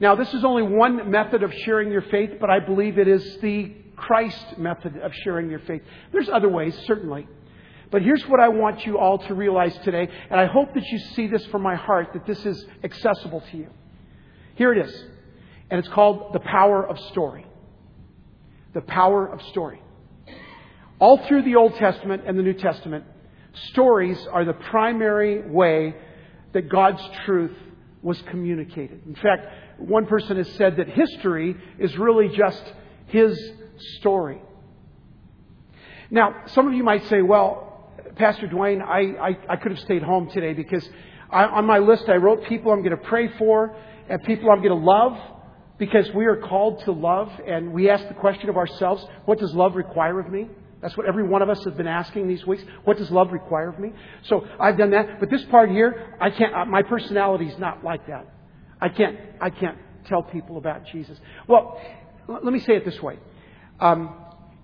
Now, 0.00 0.14
this 0.16 0.32
is 0.32 0.44
only 0.44 0.62
one 0.62 1.10
method 1.10 1.42
of 1.42 1.52
sharing 1.52 1.90
your 1.90 2.02
faith, 2.02 2.30
but 2.40 2.48
I 2.48 2.58
believe 2.58 2.98
it 2.98 3.06
is 3.06 3.36
the 3.42 3.74
Christ 3.96 4.56
method 4.56 4.96
of 4.96 5.12
sharing 5.24 5.50
your 5.50 5.58
faith. 5.60 5.82
There's 6.10 6.30
other 6.30 6.48
ways, 6.48 6.74
certainly. 6.86 7.28
But 7.90 8.02
here's 8.02 8.26
what 8.28 8.40
I 8.40 8.48
want 8.48 8.86
you 8.86 8.98
all 8.98 9.18
to 9.18 9.34
realize 9.34 9.76
today, 9.84 10.08
and 10.30 10.40
I 10.40 10.46
hope 10.46 10.74
that 10.74 10.84
you 10.86 10.98
see 11.14 11.26
this 11.26 11.44
from 11.46 11.62
my 11.62 11.74
heart, 11.74 12.12
that 12.12 12.26
this 12.26 12.44
is 12.46 12.64
accessible 12.84 13.42
to 13.50 13.56
you. 13.56 13.68
Here 14.54 14.72
it 14.72 14.86
is, 14.86 15.04
and 15.70 15.78
it's 15.78 15.88
called 15.88 16.32
the 16.32 16.40
power 16.40 16.86
of 16.86 16.98
story. 17.10 17.46
The 18.74 18.80
power 18.80 19.26
of 19.26 19.42
story. 19.42 19.82
All 21.00 21.18
through 21.26 21.42
the 21.42 21.56
Old 21.56 21.74
Testament 21.76 22.22
and 22.26 22.38
the 22.38 22.42
New 22.42 22.52
Testament, 22.54 23.04
stories 23.70 24.24
are 24.30 24.44
the 24.44 24.52
primary 24.52 25.48
way 25.48 25.96
that 26.52 26.68
God's 26.68 27.02
truth 27.24 27.56
was 28.02 28.20
communicated. 28.22 29.02
In 29.06 29.14
fact, 29.14 29.46
one 29.78 30.06
person 30.06 30.36
has 30.36 30.48
said 30.52 30.76
that 30.76 30.88
history 30.88 31.56
is 31.78 31.96
really 31.96 32.28
just 32.36 32.62
his 33.06 33.36
story. 33.98 34.40
Now, 36.10 36.42
some 36.46 36.66
of 36.66 36.74
you 36.74 36.82
might 36.82 37.06
say, 37.06 37.22
well, 37.22 37.69
Pastor 38.20 38.48
Dwayne, 38.48 38.82
I, 38.82 39.30
I, 39.30 39.38
I 39.48 39.56
could 39.56 39.72
have 39.72 39.80
stayed 39.80 40.02
home 40.02 40.28
today 40.28 40.52
because 40.52 40.86
I, 41.30 41.44
on 41.44 41.64
my 41.64 41.78
list 41.78 42.04
I 42.06 42.16
wrote 42.16 42.44
people 42.44 42.70
I'm 42.70 42.80
going 42.82 42.90
to 42.90 43.02
pray 43.08 43.28
for 43.38 43.74
and 44.10 44.22
people 44.24 44.50
I'm 44.50 44.58
going 44.58 44.78
to 44.78 44.86
love 44.86 45.16
because 45.78 46.12
we 46.12 46.26
are 46.26 46.36
called 46.36 46.84
to 46.84 46.92
love 46.92 47.30
and 47.46 47.72
we 47.72 47.88
ask 47.88 48.06
the 48.08 48.14
question 48.14 48.50
of 48.50 48.58
ourselves, 48.58 49.06
what 49.24 49.38
does 49.38 49.54
love 49.54 49.74
require 49.74 50.20
of 50.20 50.30
me? 50.30 50.50
That's 50.82 50.94
what 50.98 51.06
every 51.06 51.26
one 51.26 51.40
of 51.40 51.48
us 51.48 51.64
has 51.64 51.72
been 51.72 51.86
asking 51.86 52.28
these 52.28 52.46
weeks. 52.46 52.62
What 52.84 52.98
does 52.98 53.10
love 53.10 53.32
require 53.32 53.70
of 53.70 53.78
me? 53.78 53.92
So 54.24 54.46
I've 54.60 54.76
done 54.76 54.90
that. 54.90 55.18
But 55.18 55.30
this 55.30 55.42
part 55.46 55.70
here, 55.70 56.14
I 56.20 56.28
can't, 56.28 56.54
uh, 56.54 56.66
my 56.66 56.82
personality 56.82 57.46
is 57.46 57.58
not 57.58 57.82
like 57.82 58.06
that. 58.08 58.26
I 58.82 58.90
can't, 58.90 59.18
I 59.40 59.48
can't 59.48 59.78
tell 60.04 60.22
people 60.22 60.58
about 60.58 60.84
Jesus. 60.92 61.18
Well, 61.46 61.80
let 62.28 62.44
me 62.44 62.58
say 62.60 62.76
it 62.76 62.84
this 62.84 63.00
way. 63.00 63.18
Um, 63.80 64.14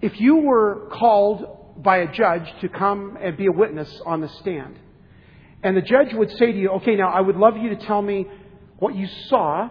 if 0.02 0.20
you 0.20 0.36
were 0.36 0.90
called 0.92 1.62
by 1.78 1.98
a 1.98 2.12
judge 2.12 2.48
to 2.60 2.68
come 2.68 3.18
and 3.20 3.36
be 3.36 3.46
a 3.46 3.52
witness 3.52 4.00
on 4.04 4.20
the 4.20 4.28
stand, 4.28 4.78
and 5.62 5.76
the 5.76 5.82
judge 5.82 6.12
would 6.14 6.30
say 6.32 6.52
to 6.52 6.58
you, 6.58 6.70
okay, 6.70 6.96
now 6.96 7.08
I 7.08 7.20
would 7.20 7.36
love 7.36 7.56
you 7.56 7.70
to 7.70 7.76
tell 7.76 8.02
me 8.02 8.26
what 8.78 8.94
you 8.94 9.08
saw, 9.28 9.68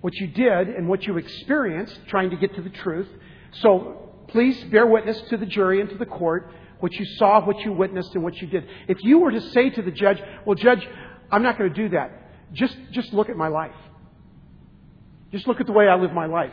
what 0.00 0.14
you 0.14 0.28
did, 0.28 0.68
and 0.68 0.88
what 0.88 1.06
you 1.06 1.16
experienced 1.18 1.98
trying 2.08 2.30
to 2.30 2.36
get 2.36 2.54
to 2.54 2.62
the 2.62 2.70
truth. 2.70 3.08
So 3.60 4.10
Please 4.30 4.62
bear 4.64 4.86
witness 4.86 5.20
to 5.30 5.36
the 5.36 5.46
jury 5.46 5.80
and 5.80 5.90
to 5.90 5.98
the 5.98 6.06
court 6.06 6.50
what 6.78 6.92
you 6.94 7.04
saw, 7.16 7.44
what 7.44 7.58
you 7.60 7.72
witnessed, 7.72 8.14
and 8.14 8.24
what 8.24 8.40
you 8.40 8.46
did. 8.46 8.66
If 8.88 8.98
you 9.02 9.18
were 9.18 9.30
to 9.30 9.40
say 9.50 9.68
to 9.70 9.82
the 9.82 9.90
judge, 9.90 10.18
Well, 10.46 10.54
Judge, 10.54 10.86
I'm 11.30 11.42
not 11.42 11.58
going 11.58 11.70
to 11.70 11.76
do 11.76 11.90
that, 11.90 12.10
just, 12.54 12.76
just 12.92 13.12
look 13.12 13.28
at 13.28 13.36
my 13.36 13.48
life. 13.48 13.74
Just 15.30 15.46
look 15.46 15.60
at 15.60 15.66
the 15.66 15.72
way 15.72 15.88
I 15.88 15.96
live 15.96 16.12
my 16.12 16.26
life. 16.26 16.52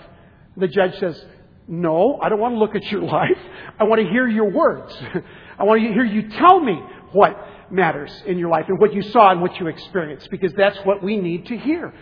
The 0.58 0.68
judge 0.68 1.00
says, 1.00 1.24
No, 1.68 2.18
I 2.22 2.30
don't 2.30 2.40
want 2.40 2.56
to 2.56 2.60
look 2.60 2.76
at 2.76 2.84
your 2.92 3.02
life. 3.18 3.38
I 3.80 3.84
want 3.84 4.02
to 4.02 4.08
hear 4.08 4.28
your 4.28 4.52
words. 4.52 4.96
I 5.60 5.64
want 5.64 5.82
to 5.82 5.88
hear 5.88 6.06
you 6.06 6.30
tell 6.30 6.60
me 6.60 6.80
what 7.12 7.36
matters 7.70 8.12
in 8.26 8.38
your 8.38 8.50
life 8.50 8.66
and 8.68 8.80
what 8.80 8.94
you 8.94 9.02
saw 9.02 9.32
and 9.32 9.42
what 9.42 9.60
you 9.60 9.68
experienced 9.68 10.30
because 10.32 10.54
that's 10.54 10.78
what 10.86 11.04
we 11.04 11.18
need 11.18 11.46
to 11.48 11.58
hear. 11.58 11.94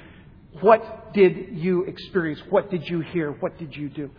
What 0.62 1.14
did 1.14 1.50
you 1.58 1.84
experience? 1.84 2.42
What 2.50 2.70
did 2.70 2.88
you 2.88 3.02
hear? 3.02 3.32
What 3.32 3.58
did 3.58 3.76
you 3.76 3.90
do? 3.90 4.12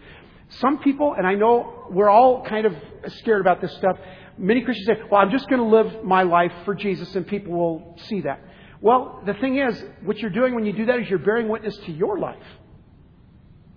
Some 0.49 0.79
people, 0.79 1.15
and 1.17 1.27
I 1.27 1.35
know 1.35 1.87
we're 1.91 2.11
all 2.11 2.45
kind 2.45 2.67
of 2.67 2.75
scared 3.19 3.41
about 3.41 3.61
this 3.61 3.73
stuff, 3.77 3.97
many 4.39 4.63
Christians 4.63 4.87
say, 4.87 5.03
well, 5.11 5.21
I'm 5.21 5.31
just 5.31 5.49
going 5.49 5.61
to 5.61 5.69
live 5.69 6.05
my 6.05 6.23
life 6.23 6.53
for 6.65 6.75
Jesus 6.75 7.15
and 7.15 7.27
people 7.27 7.53
will 7.53 7.97
see 8.09 8.21
that. 8.23 8.41
Well, 8.81 9.23
the 9.25 9.35
thing 9.35 9.59
is, 9.59 9.83
what 10.05 10.19
you're 10.19 10.31
doing 10.31 10.55
when 10.55 10.67
you 10.67 10.73
do 10.73 10.87
that 10.87 11.01
is 11.01 11.09
you're 11.09 11.19
bearing 11.19 11.49
witness 11.49 11.77
to 11.87 11.93
your 11.93 12.19
life. 12.19 12.37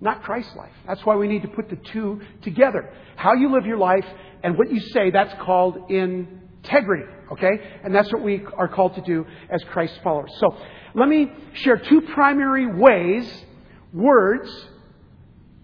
Not 0.01 0.23
Christ's 0.23 0.55
life. 0.55 0.71
That's 0.87 1.05
why 1.05 1.15
we 1.15 1.27
need 1.27 1.41
to 1.41 1.47
put 1.47 1.69
the 1.69 1.75
two 1.75 2.21
together. 2.41 2.91
How 3.15 3.33
you 3.33 3.51
live 3.51 3.65
your 3.65 3.77
life 3.77 4.05
and 4.43 4.57
what 4.57 4.71
you 4.71 4.79
say, 4.79 5.11
that's 5.11 5.33
called 5.43 5.91
integrity, 5.91 7.11
okay? 7.31 7.79
And 7.83 7.93
that's 7.93 8.11
what 8.11 8.21
we 8.21 8.45
are 8.57 8.67
called 8.67 8.95
to 8.95 9.01
do 9.01 9.25
as 9.49 9.61
Christ 9.65 9.99
followers. 10.03 10.31
So, 10.39 10.55
let 10.95 11.07
me 11.07 11.31
share 11.53 11.77
two 11.77 12.01
primary 12.01 12.65
ways 12.65 13.45
words 13.93 14.49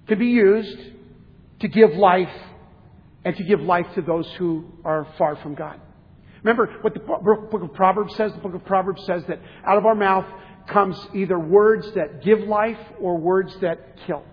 can 0.08 0.20
be 0.20 0.28
used 0.28 0.78
to 1.62 1.68
give 1.68 1.92
life 1.96 2.30
and 3.24 3.36
to 3.36 3.44
give 3.44 3.60
life 3.62 3.88
to 3.96 4.02
those 4.02 4.32
who 4.34 4.66
are 4.84 5.08
far 5.18 5.36
from 5.38 5.56
God. 5.56 5.80
Remember 6.44 6.78
what 6.82 6.94
the 6.94 7.00
book 7.00 7.64
of 7.64 7.74
Proverbs 7.74 8.16
says? 8.16 8.32
The 8.34 8.38
book 8.38 8.54
of 8.54 8.64
Proverbs 8.66 9.04
says 9.06 9.24
that 9.28 9.40
out 9.66 9.80
of 9.80 9.86
our 9.86 9.96
mouth 9.96 10.26
comes 10.68 10.98
either 11.14 11.38
words 11.38 11.92
that 11.94 12.24
give 12.24 12.40
life 12.40 12.80
or 13.00 13.18
words 13.18 13.56
that 13.62 13.98
kill. 14.06 14.24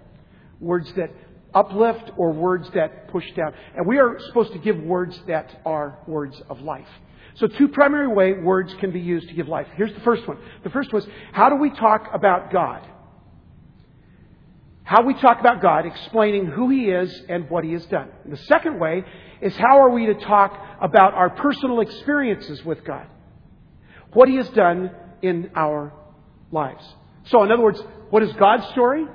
Words 0.60 0.92
that 0.94 1.10
uplift 1.54 2.12
or 2.16 2.32
words 2.32 2.68
that 2.74 3.08
push 3.08 3.30
down. 3.32 3.52
And 3.76 3.86
we 3.86 3.98
are 3.98 4.18
supposed 4.26 4.52
to 4.52 4.58
give 4.58 4.78
words 4.78 5.20
that 5.26 5.60
are 5.66 5.98
words 6.06 6.40
of 6.48 6.60
life. 6.60 6.88
So 7.34 7.46
two 7.46 7.68
primary 7.68 8.08
way 8.08 8.34
words 8.34 8.74
can 8.80 8.90
be 8.90 9.00
used 9.00 9.28
to 9.28 9.34
give 9.34 9.48
life. 9.48 9.66
Here's 9.76 9.94
the 9.94 10.00
first 10.00 10.26
one. 10.28 10.38
The 10.64 10.70
first 10.70 10.92
was, 10.92 11.06
how 11.32 11.48
do 11.48 11.56
we 11.56 11.70
talk 11.70 12.08
about 12.12 12.52
God? 12.52 12.86
How 14.84 15.02
we 15.02 15.14
talk 15.14 15.40
about 15.40 15.62
God, 15.62 15.86
explaining 15.86 16.46
who 16.46 16.68
He 16.68 16.90
is 16.90 17.22
and 17.28 17.48
what 17.48 17.64
He 17.64 17.72
has 17.72 17.86
done. 17.86 18.10
The 18.26 18.36
second 18.36 18.78
way 18.78 19.04
is 19.40 19.56
how 19.56 19.80
are 19.80 19.90
we 19.90 20.06
to 20.06 20.14
talk 20.14 20.60
about 20.80 21.14
our 21.14 21.30
personal 21.30 21.80
experiences 21.80 22.64
with 22.64 22.84
God? 22.84 23.06
What 24.12 24.28
He 24.28 24.36
has 24.36 24.48
done 24.50 24.90
in 25.22 25.50
our 25.54 25.94
lives. 26.52 26.84
So, 27.24 27.42
in 27.42 27.50
other 27.50 27.62
words, 27.62 27.82
what 28.10 28.22
is 28.22 28.32
God's 28.34 28.66
story? 28.68 29.06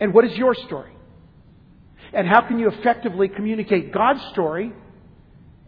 And 0.00 0.12
what 0.12 0.24
is 0.24 0.36
your 0.36 0.54
story? 0.54 0.92
And 2.12 2.28
how 2.28 2.46
can 2.46 2.58
you 2.58 2.68
effectively 2.68 3.28
communicate 3.28 3.92
God's 3.92 4.22
story 4.32 4.72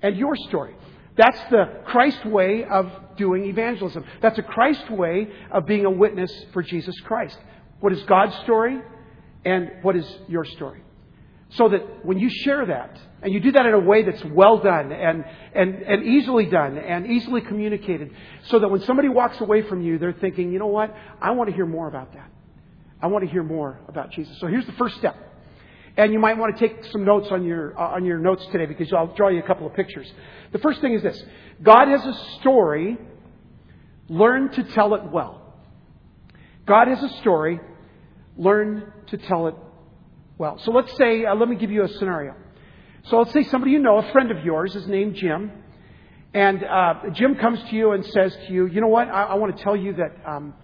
and 0.02 0.16
your 0.16 0.36
story? 0.36 0.75
That's 1.16 1.38
the 1.50 1.80
Christ 1.86 2.25
way 2.26 2.64
of 2.64 2.90
doing 3.16 3.44
evangelism. 3.46 4.04
That's 4.20 4.38
a 4.38 4.42
Christ 4.42 4.90
way 4.90 5.28
of 5.50 5.66
being 5.66 5.86
a 5.86 5.90
witness 5.90 6.30
for 6.52 6.62
Jesus 6.62 6.94
Christ. 7.00 7.38
What 7.80 7.92
is 7.92 8.02
God's 8.04 8.36
story 8.44 8.80
and 9.44 9.70
what 9.82 9.96
is 9.96 10.06
your 10.28 10.44
story? 10.44 10.82
So 11.50 11.68
that 11.68 12.04
when 12.04 12.18
you 12.18 12.28
share 12.28 12.66
that, 12.66 12.98
and 13.26 13.35
you 13.35 13.40
do 13.40 13.50
that 13.50 13.66
in 13.66 13.75
a 13.75 13.80
way 13.80 14.04
that's 14.04 14.25
well 14.25 14.59
done 14.59 14.92
and, 14.92 15.25
and, 15.52 15.83
and 15.83 16.04
easily 16.04 16.47
done 16.47 16.78
and 16.78 17.09
easily 17.09 17.40
communicated, 17.40 18.12
so 18.45 18.61
that 18.61 18.68
when 18.68 18.80
somebody 18.83 19.09
walks 19.09 19.40
away 19.40 19.62
from 19.62 19.83
you, 19.83 19.99
they're 19.99 20.12
thinking, 20.12 20.52
you 20.52 20.61
know 20.61 20.68
what? 20.68 20.95
I 21.21 21.33
want 21.33 21.50
to 21.50 21.56
hear 21.56 21.66
more 21.66 21.88
about 21.88 22.12
that. 22.14 22.30
I 23.02 23.09
want 23.09 23.25
to 23.25 23.30
hear 23.33 23.42
more 23.42 23.80
about 23.88 24.12
Jesus. 24.12 24.38
So 24.38 24.47
here's 24.47 24.64
the 24.66 24.75
first 24.75 24.99
step. 24.99 25.16
And 25.97 26.12
you 26.12 26.21
might 26.21 26.38
want 26.38 26.56
to 26.56 26.68
take 26.68 26.85
some 26.92 27.04
notes 27.04 27.26
on 27.33 27.45
your, 27.45 27.76
uh, 27.76 27.97
on 27.97 28.04
your 28.04 28.18
notes 28.18 28.47
today 28.52 28.66
because 28.66 28.92
I'll 28.92 29.12
draw 29.16 29.26
you 29.26 29.40
a 29.40 29.47
couple 29.47 29.66
of 29.66 29.75
pictures. 29.75 30.06
The 30.52 30.61
first 30.61 30.80
thing 30.80 30.95
is 30.95 31.02
this 31.02 31.21
God 31.61 31.88
has 31.88 32.06
a 32.06 32.14
story, 32.38 32.97
learn 34.09 34.52
to 34.52 34.62
tell 34.73 34.95
it 34.95 35.02
well. 35.02 35.52
God 36.64 36.87
has 36.87 37.02
a 37.02 37.09
story, 37.23 37.59
learn 38.37 38.92
to 39.09 39.18
tell 39.18 39.49
it 39.49 39.56
well. 40.38 40.61
So 40.61 40.71
let's 40.71 40.97
say, 40.97 41.25
uh, 41.25 41.35
let 41.35 41.49
me 41.49 41.56
give 41.56 41.73
you 41.73 41.83
a 41.83 41.88
scenario. 41.88 42.37
So 43.08 43.18
let's 43.18 43.32
say 43.32 43.44
somebody 43.44 43.70
you 43.70 43.78
know, 43.78 43.98
a 43.98 44.12
friend 44.12 44.32
of 44.32 44.44
yours, 44.44 44.75
is 44.75 44.88
named 44.88 45.14
Jim. 45.14 45.52
And 46.34 46.64
uh, 46.64 46.94
Jim 47.12 47.36
comes 47.36 47.62
to 47.70 47.76
you 47.76 47.92
and 47.92 48.04
says 48.04 48.36
to 48.46 48.52
you, 48.52 48.66
you 48.66 48.80
know 48.80 48.88
what, 48.88 49.06
I, 49.08 49.25
I 49.25 49.34
want 49.34 49.56
to 49.56 49.62
tell 49.62 49.76
you 49.76 49.92
that 49.94 50.28
um, 50.28 50.54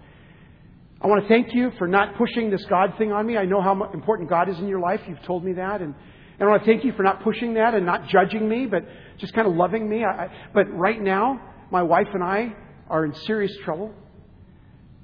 I 1.00 1.06
want 1.06 1.22
to 1.22 1.28
thank 1.28 1.54
you 1.54 1.70
for 1.78 1.86
not 1.86 2.16
pushing 2.16 2.50
this 2.50 2.64
God 2.64 2.94
thing 2.98 3.12
on 3.12 3.26
me. 3.26 3.36
I 3.36 3.44
know 3.44 3.62
how 3.62 3.90
important 3.94 4.28
God 4.28 4.48
is 4.48 4.58
in 4.58 4.66
your 4.66 4.80
life. 4.80 5.00
You've 5.06 5.22
told 5.22 5.44
me 5.44 5.52
that. 5.52 5.82
And, 5.82 5.94
and 6.40 6.48
I 6.48 6.50
want 6.50 6.64
to 6.64 6.66
thank 6.66 6.84
you 6.84 6.92
for 6.94 7.04
not 7.04 7.22
pushing 7.22 7.54
that 7.54 7.74
and 7.74 7.86
not 7.86 8.08
judging 8.08 8.48
me, 8.48 8.66
but 8.66 8.82
just 9.18 9.34
kind 9.34 9.46
of 9.46 9.54
loving 9.54 9.88
me. 9.88 10.02
I, 10.02 10.24
I, 10.24 10.28
but 10.52 10.64
right 10.72 11.00
now, 11.00 11.40
my 11.70 11.84
wife 11.84 12.08
and 12.12 12.24
I 12.24 12.56
are 12.88 13.04
in 13.04 13.14
serious 13.14 13.56
trouble. 13.64 13.94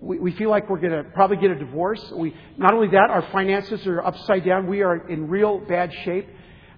We, 0.00 0.18
we 0.18 0.32
feel 0.32 0.50
like 0.50 0.68
we're 0.68 0.80
going 0.80 1.04
to 1.04 1.08
probably 1.10 1.36
get 1.36 1.52
a 1.52 1.58
divorce. 1.58 2.02
We, 2.16 2.34
not 2.56 2.74
only 2.74 2.88
that, 2.88 3.10
our 3.10 3.30
finances 3.30 3.86
are 3.86 4.04
upside 4.04 4.44
down. 4.44 4.66
We 4.66 4.82
are 4.82 5.08
in 5.08 5.28
real 5.28 5.60
bad 5.60 5.92
shape. 6.04 6.28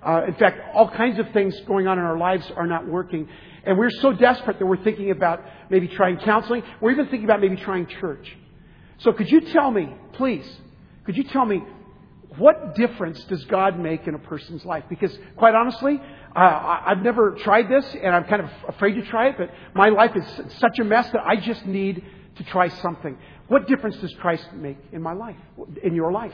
Uh, 0.03 0.25
in 0.27 0.35
fact, 0.35 0.61
all 0.75 0.89
kinds 0.89 1.19
of 1.19 1.31
things 1.33 1.59
going 1.67 1.87
on 1.87 1.99
in 1.99 2.05
our 2.05 2.19
lives 2.19 2.51
are 2.57 2.67
not 2.67 2.87
working. 2.87 3.29
And 3.65 3.79
we're 3.79 3.91
so 3.91 4.13
desperate 4.13 4.59
that 4.59 4.67
we're 4.67 4.83
thinking 4.83 5.11
about 5.11 5.43
maybe 5.69 5.89
trying 5.89 6.19
counseling. 6.19 6.63
We're 6.81 6.93
even 6.93 7.07
thinking 7.07 7.25
about 7.25 7.41
maybe 7.41 7.57
trying 7.57 7.87
church. 7.87 8.37
So 8.99 9.13
could 9.13 9.31
you 9.31 9.41
tell 9.41 9.71
me, 9.71 9.95
please, 10.15 10.47
could 11.05 11.17
you 11.17 11.25
tell 11.25 11.45
me 11.45 11.63
what 12.39 12.75
difference 12.75 13.23
does 13.25 13.45
God 13.47 13.79
make 13.79 14.07
in 14.07 14.15
a 14.15 14.19
person's 14.19 14.65
life? 14.65 14.85
Because 14.89 15.17
quite 15.37 15.55
honestly, 15.55 16.01
uh, 16.35 16.81
I've 16.87 17.03
never 17.03 17.33
tried 17.33 17.69
this 17.69 17.85
and 17.95 18.15
I'm 18.15 18.25
kind 18.25 18.43
of 18.43 18.51
afraid 18.69 18.95
to 18.95 19.03
try 19.03 19.29
it, 19.29 19.35
but 19.37 19.51
my 19.75 19.89
life 19.89 20.13
is 20.15 20.25
such 20.59 20.79
a 20.79 20.85
mess 20.85 21.11
that 21.13 21.23
I 21.27 21.37
just 21.37 21.67
need 21.67 22.05
to 22.37 22.45
try 22.45 22.69
something. 22.69 23.19
What 23.49 23.67
difference 23.67 23.97
does 23.97 24.15
Christ 24.21 24.47
make 24.55 24.79
in 24.93 25.03
my 25.03 25.13
life, 25.13 25.37
in 25.83 25.95
your 25.95 26.13
life? 26.13 26.33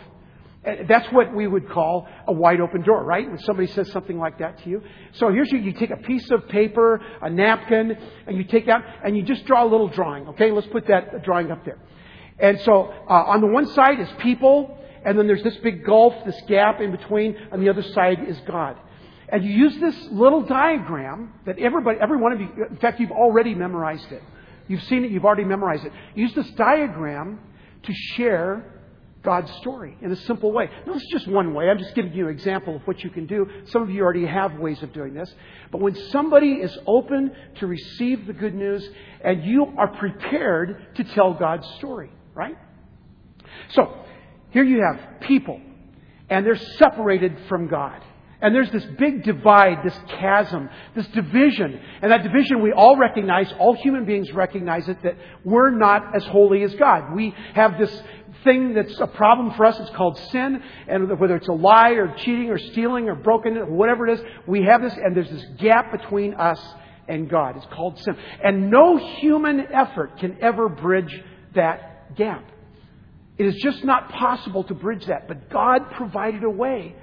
That's 0.89 1.07
what 1.13 1.33
we 1.33 1.47
would 1.47 1.69
call 1.69 2.09
a 2.27 2.33
wide 2.33 2.61
open 2.61 2.83
door, 2.83 3.05
right? 3.05 3.29
When 3.29 3.39
somebody 3.39 3.69
says 3.69 3.91
something 3.93 4.19
like 4.19 4.39
that 4.39 4.63
to 4.65 4.69
you. 4.69 4.83
So 5.13 5.31
here's 5.31 5.51
you, 5.53 5.59
you 5.59 5.73
take 5.73 5.91
a 5.91 5.97
piece 5.97 6.29
of 6.31 6.49
paper, 6.49 7.01
a 7.23 7.31
napkin, 7.31 7.97
and 8.27 8.37
you 8.37 8.45
take 8.45 8.67
out, 8.67 8.83
and 9.05 9.17
you 9.17 9.23
just 9.23 9.45
draw 9.47 9.65
a 9.65 9.69
little 9.69 9.89
drawing, 9.89 10.27
okay? 10.29 10.51
Let's 10.51 10.67
put 10.67 10.89
that 10.89 11.23
drawing 11.23 11.53
up 11.53 11.65
there. 11.65 11.79
And 12.39 12.61
so 12.63 12.93
uh, 13.09 13.13
on 13.13 13.41
the 13.41 13.47
one 13.47 13.67
side 13.69 14.01
is 14.01 14.09
people, 14.19 14.77
and 15.05 15.17
then 15.17 15.29
there's 15.29 15.43
this 15.45 15.57
big 15.59 15.85
gulf, 15.85 16.15
this 16.25 16.41
gap 16.49 16.81
in 16.81 16.91
between. 16.91 17.37
and 17.53 17.63
the 17.63 17.69
other 17.69 17.83
side 17.83 18.19
is 18.27 18.39
God. 18.47 18.77
And 19.29 19.45
you 19.45 19.51
use 19.51 19.79
this 19.79 20.09
little 20.11 20.43
diagram 20.43 21.33
that 21.47 21.59
everybody, 21.61 21.99
every 22.01 22.17
one 22.17 22.33
of 22.33 22.41
you, 22.41 22.49
in 22.71 22.77
fact, 22.77 22.99
you've 22.99 23.13
already 23.13 23.55
memorized 23.55 24.11
it. 24.11 24.23
You've 24.69 24.83
seen 24.85 25.05
it, 25.05 25.13
you've 25.13 25.25
already 25.25 25.45
memorized 25.45 25.85
it. 25.85 25.93
Use 26.17 26.35
this 26.35 26.51
diagram 26.53 27.39
to 27.85 27.93
share 28.17 28.76
God's 29.27 29.53
story 29.57 29.99
in 30.01 30.13
a 30.13 30.17
simple 30.17 30.53
way. 30.53 30.71
Now, 30.87 30.95
is 30.95 31.05
just 31.11 31.27
one 31.27 31.53
way. 31.53 31.69
I'm 31.69 31.79
just 31.79 31.97
giving 31.97 32.13
you 32.15 32.29
an 32.29 32.33
example 32.33 32.77
of 32.77 32.83
what 32.83 33.03
you 33.03 33.11
can 33.11 33.27
do. 33.27 33.47
Some 33.67 33.83
of 33.83 33.91
you 33.91 34.03
already 34.03 34.25
have 34.25 34.55
ways 34.55 34.81
of 34.85 34.93
doing 34.93 35.13
this. 35.15 35.35
But 35.73 35.81
when 35.81 35.97
somebody 36.11 36.53
is 36.53 36.79
open 36.87 37.33
to 37.57 37.67
receive 37.67 38.27
the 38.27 38.33
good 38.33 38.55
news 38.55 38.89
and 39.23 39.45
you 39.45 39.75
are 39.77 39.89
prepared 39.89 40.95
to 40.95 41.05
tell 41.05 41.35
God's 41.35 41.67
story, 41.79 42.11
right? 42.35 42.57
So, 43.71 43.93
here 44.51 44.63
you 44.63 44.81
have 44.83 45.21
people, 45.21 45.61
and 46.31 46.47
they're 46.47 46.57
separated 46.79 47.37
from 47.49 47.67
God. 47.67 48.01
And 48.41 48.55
there's 48.55 48.71
this 48.71 48.85
big 48.99 49.25
divide, 49.25 49.79
this 49.83 49.99
chasm, 50.21 50.69
this 50.95 51.07
division. 51.09 51.81
And 52.03 52.13
that 52.13 52.23
division 52.23 52.63
we 52.63 52.71
all 52.71 52.97
recognize, 52.97 53.53
all 53.59 53.75
human 53.75 54.05
beings 54.05 54.31
recognize 54.33 54.89
it, 54.89 55.03
that 55.03 55.17
we're 55.45 55.71
not 55.71 56.15
as 56.15 56.25
holy 56.27 56.63
as 56.63 56.75
God. 56.75 57.15
We 57.15 57.35
have 57.55 57.79
this 57.79 58.03
thing 58.45 58.75
that's 58.75 58.99
a 59.01 59.07
problem 59.07 59.53
for 59.55 59.65
us. 59.65 59.79
It's 59.79 59.91
called 59.91 60.19
sin. 60.31 60.63
And 60.89 61.19
whether 61.19 61.37
it's 61.37 61.49
a 61.49 61.53
lie 61.53 61.91
or 61.91 62.15
cheating 62.17 62.51
or 62.51 62.59
stealing 62.59 63.09
or 63.09 63.15
broken, 63.15 63.55
whatever 63.77 64.07
it 64.07 64.19
is, 64.19 64.25
we 64.47 64.63
have 64.63 64.83
this, 64.83 64.95
and 64.95 65.17
there's 65.17 65.31
this 65.31 65.45
gap 65.59 65.93
between 65.93 66.35
us 66.35 66.61
and 67.09 67.29
God. 67.29 67.57
It's 67.57 67.67
called 67.67 67.99
sin. 68.01 68.17
And 68.43 68.71
no 68.71 68.97
human 68.97 69.61
effort 69.73 70.19
can 70.19 70.39
ever 70.41 70.69
bridge 70.69 71.23
that 71.55 72.17
gap. 72.17 72.45
It 73.39 73.47
is 73.47 73.57
just 73.57 73.85
not 73.85 74.11
possible 74.11 74.65
to 74.65 74.75
bridge 74.75 75.07
that, 75.07 75.29
but 75.29 75.51
God 75.51 75.91
provided 75.93 76.43
a 76.43 76.51
way. 76.51 76.97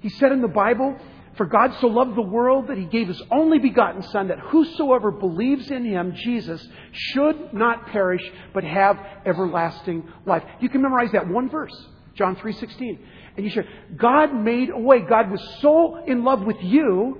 He 0.00 0.08
said 0.08 0.32
in 0.32 0.40
the 0.40 0.48
Bible, 0.48 0.96
For 1.40 1.46
God 1.46 1.74
so 1.80 1.86
loved 1.86 2.18
the 2.18 2.20
world 2.20 2.68
that 2.68 2.76
he 2.76 2.84
gave 2.84 3.08
his 3.08 3.22
only 3.30 3.58
begotten 3.58 4.02
Son, 4.02 4.28
that 4.28 4.38
whosoever 4.40 5.10
believes 5.10 5.70
in 5.70 5.86
him, 5.86 6.12
Jesus, 6.14 6.62
should 6.92 7.54
not 7.54 7.86
perish, 7.86 8.20
but 8.52 8.62
have 8.62 8.98
everlasting 9.24 10.06
life. 10.26 10.42
You 10.60 10.68
can 10.68 10.82
memorize 10.82 11.12
that 11.12 11.26
one 11.26 11.48
verse, 11.48 11.72
John 12.14 12.36
3.16. 12.36 12.98
And 13.38 13.46
you 13.46 13.50
share, 13.50 13.66
God 13.96 14.34
made 14.34 14.68
a 14.68 14.78
way. 14.78 15.00
God 15.00 15.30
was 15.30 15.40
so 15.62 16.04
in 16.04 16.24
love 16.24 16.42
with 16.42 16.58
you 16.60 17.18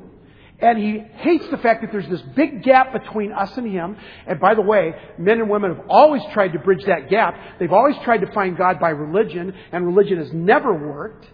and 0.59 0.77
he 0.77 0.99
hates 0.99 1.49
the 1.51 1.57
fact 1.57 1.81
that 1.81 1.91
there's 1.91 2.11
this 2.11 2.21
big 2.37 2.63
gap 2.63 2.93
between 2.93 3.33
us 3.33 3.57
and 3.57 3.73
him. 3.73 3.97
And 4.27 4.39
by 4.39 4.55
the 4.55 4.61
way, 4.61 4.93
men 5.19 5.41
and 5.41 5.49
women 5.49 5.75
have 5.75 5.87
always 5.89 6.21
tried 6.35 6.53
to 6.53 6.59
bridge 6.59 6.85
that 6.85 7.09
gap. 7.09 7.59
They've 7.59 7.73
always 7.73 7.97
tried 8.05 8.19
to 8.19 8.33
find 8.33 8.59
God 8.59 8.79
by 8.79 8.91
religion, 8.91 9.55
and 9.73 9.87
religion 9.87 10.19
has 10.19 10.31
never 10.35 10.75
worked. 10.75 11.27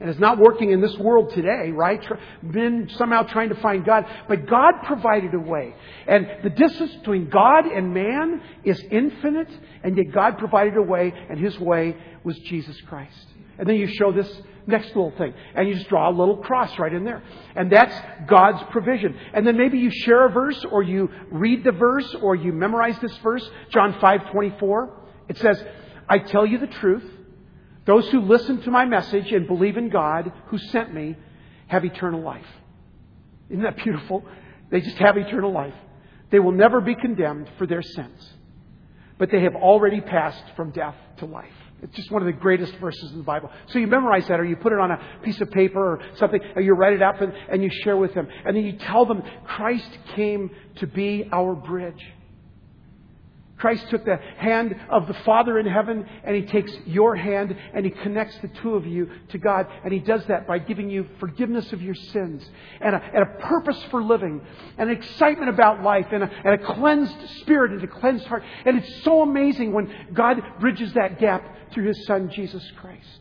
And 0.00 0.10
it's 0.10 0.18
not 0.18 0.38
working 0.38 0.72
in 0.72 0.80
this 0.80 0.96
world 0.98 1.30
today, 1.30 1.70
right? 1.70 2.04
Men 2.42 2.90
somehow 2.96 3.22
trying 3.22 3.50
to 3.50 3.54
find 3.56 3.84
God. 3.84 4.06
But 4.28 4.46
God 4.46 4.72
provided 4.84 5.32
a 5.34 5.38
way. 5.38 5.74
And 6.08 6.26
the 6.42 6.50
distance 6.50 6.94
between 6.96 7.30
God 7.30 7.66
and 7.66 7.94
man 7.94 8.42
is 8.64 8.82
infinite, 8.90 9.50
and 9.84 9.96
yet 9.96 10.12
God 10.12 10.38
provided 10.38 10.76
a 10.76 10.82
way, 10.82 11.12
and 11.30 11.38
His 11.38 11.58
way 11.60 11.96
was 12.24 12.36
Jesus 12.40 12.78
Christ. 12.82 13.26
And 13.56 13.68
then 13.68 13.76
you 13.76 13.86
show 13.86 14.10
this 14.10 14.28
next 14.66 14.88
little 14.88 15.12
thing. 15.16 15.32
And 15.54 15.68
you 15.68 15.74
just 15.74 15.88
draw 15.88 16.10
a 16.10 16.12
little 16.12 16.38
cross 16.38 16.76
right 16.78 16.92
in 16.92 17.04
there. 17.04 17.22
And 17.54 17.70
that's 17.70 17.94
God's 18.26 18.62
provision. 18.70 19.16
And 19.32 19.46
then 19.46 19.56
maybe 19.56 19.78
you 19.78 19.90
share 19.90 20.26
a 20.26 20.30
verse 20.30 20.64
or 20.70 20.82
you 20.82 21.08
read 21.30 21.62
the 21.62 21.72
verse 21.72 22.14
or 22.20 22.34
you 22.34 22.52
memorize 22.52 22.98
this 23.00 23.16
verse. 23.18 23.48
John 23.70 23.96
5 24.00 24.30
24. 24.32 25.00
It 25.28 25.38
says, 25.38 25.62
I 26.08 26.18
tell 26.18 26.44
you 26.44 26.58
the 26.58 26.66
truth. 26.66 27.04
Those 27.86 28.08
who 28.08 28.20
listen 28.20 28.62
to 28.62 28.70
my 28.70 28.84
message 28.84 29.30
and 29.32 29.46
believe 29.46 29.76
in 29.76 29.90
God 29.90 30.32
who 30.46 30.58
sent 30.58 30.94
me 30.94 31.16
have 31.66 31.84
eternal 31.84 32.22
life. 32.22 32.46
Isn't 33.50 33.62
that 33.62 33.76
beautiful? 33.76 34.24
They 34.70 34.80
just 34.80 34.96
have 34.96 35.16
eternal 35.16 35.52
life. 35.52 35.74
They 36.30 36.38
will 36.38 36.52
never 36.52 36.80
be 36.80 36.94
condemned 36.94 37.48
for 37.58 37.66
their 37.66 37.82
sins, 37.82 38.34
but 39.18 39.30
they 39.30 39.42
have 39.42 39.54
already 39.54 40.00
passed 40.00 40.44
from 40.56 40.70
death 40.70 40.96
to 41.18 41.26
life. 41.26 41.52
It's 41.82 41.94
just 41.94 42.10
one 42.10 42.22
of 42.22 42.26
the 42.26 42.32
greatest 42.32 42.74
verses 42.76 43.12
in 43.12 43.18
the 43.18 43.24
Bible. 43.24 43.50
So 43.66 43.78
you 43.78 43.86
memorize 43.86 44.26
that, 44.28 44.40
or 44.40 44.44
you 44.44 44.56
put 44.56 44.72
it 44.72 44.78
on 44.78 44.90
a 44.90 44.98
piece 45.22 45.38
of 45.42 45.50
paper 45.50 45.78
or 45.78 46.00
something, 46.16 46.40
or 46.56 46.62
you 46.62 46.72
write 46.72 46.94
it 46.94 47.02
up 47.02 47.20
and, 47.20 47.32
and 47.50 47.62
you 47.62 47.70
share 47.82 47.96
with 47.96 48.14
them. 48.14 48.26
And 48.46 48.56
then 48.56 48.64
you 48.64 48.72
tell 48.72 49.04
them 49.04 49.22
Christ 49.44 49.90
came 50.16 50.50
to 50.76 50.86
be 50.86 51.28
our 51.30 51.54
bridge. 51.54 52.02
Christ 53.56 53.88
took 53.88 54.04
the 54.04 54.18
hand 54.38 54.74
of 54.90 55.06
the 55.06 55.14
Father 55.24 55.58
in 55.58 55.66
heaven 55.66 56.04
and 56.24 56.34
He 56.34 56.42
takes 56.42 56.72
your 56.86 57.14
hand 57.14 57.56
and 57.72 57.84
He 57.84 57.90
connects 57.90 58.36
the 58.38 58.48
two 58.62 58.74
of 58.74 58.86
you 58.86 59.08
to 59.28 59.38
God. 59.38 59.66
And 59.84 59.92
He 59.92 60.00
does 60.00 60.24
that 60.26 60.46
by 60.46 60.58
giving 60.58 60.90
you 60.90 61.06
forgiveness 61.20 61.72
of 61.72 61.80
your 61.80 61.94
sins 61.94 62.48
and 62.80 62.96
a, 62.96 63.02
and 63.02 63.22
a 63.22 63.42
purpose 63.42 63.80
for 63.90 64.02
living 64.02 64.40
and 64.76 64.90
an 64.90 64.96
excitement 64.96 65.48
about 65.48 65.82
life 65.82 66.06
and 66.10 66.24
a, 66.24 66.30
and 66.44 66.60
a 66.60 66.74
cleansed 66.74 67.16
spirit 67.40 67.70
and 67.72 67.82
a 67.84 67.86
cleansed 67.86 68.26
heart. 68.26 68.42
And 68.66 68.78
it's 68.78 69.02
so 69.04 69.22
amazing 69.22 69.72
when 69.72 69.92
God 70.12 70.42
bridges 70.60 70.92
that 70.94 71.20
gap 71.20 71.44
through 71.72 71.86
His 71.86 72.06
Son, 72.06 72.30
Jesus 72.30 72.64
Christ. 72.80 73.20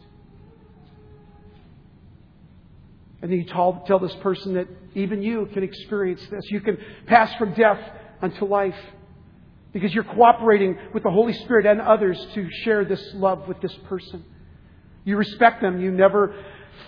And 3.21 3.31
then 3.31 3.39
you 3.39 3.45
tell, 3.45 3.83
tell 3.87 3.99
this 3.99 4.15
person 4.15 4.55
that 4.55 4.67
even 4.95 5.21
you 5.21 5.47
can 5.53 5.63
experience 5.63 6.21
this. 6.29 6.43
You 6.49 6.59
can 6.59 6.77
pass 7.05 7.33
from 7.35 7.53
death 7.53 7.79
unto 8.21 8.45
life 8.45 8.75
because 9.73 9.93
you're 9.93 10.03
cooperating 10.03 10.77
with 10.93 11.03
the 11.03 11.09
Holy 11.09 11.33
Spirit 11.33 11.65
and 11.65 11.81
others 11.81 12.23
to 12.35 12.49
share 12.63 12.85
this 12.85 13.01
love 13.15 13.47
with 13.47 13.59
this 13.59 13.73
person. 13.89 14.23
You 15.03 15.17
respect 15.17 15.61
them. 15.61 15.81
You 15.81 15.91
never 15.91 16.35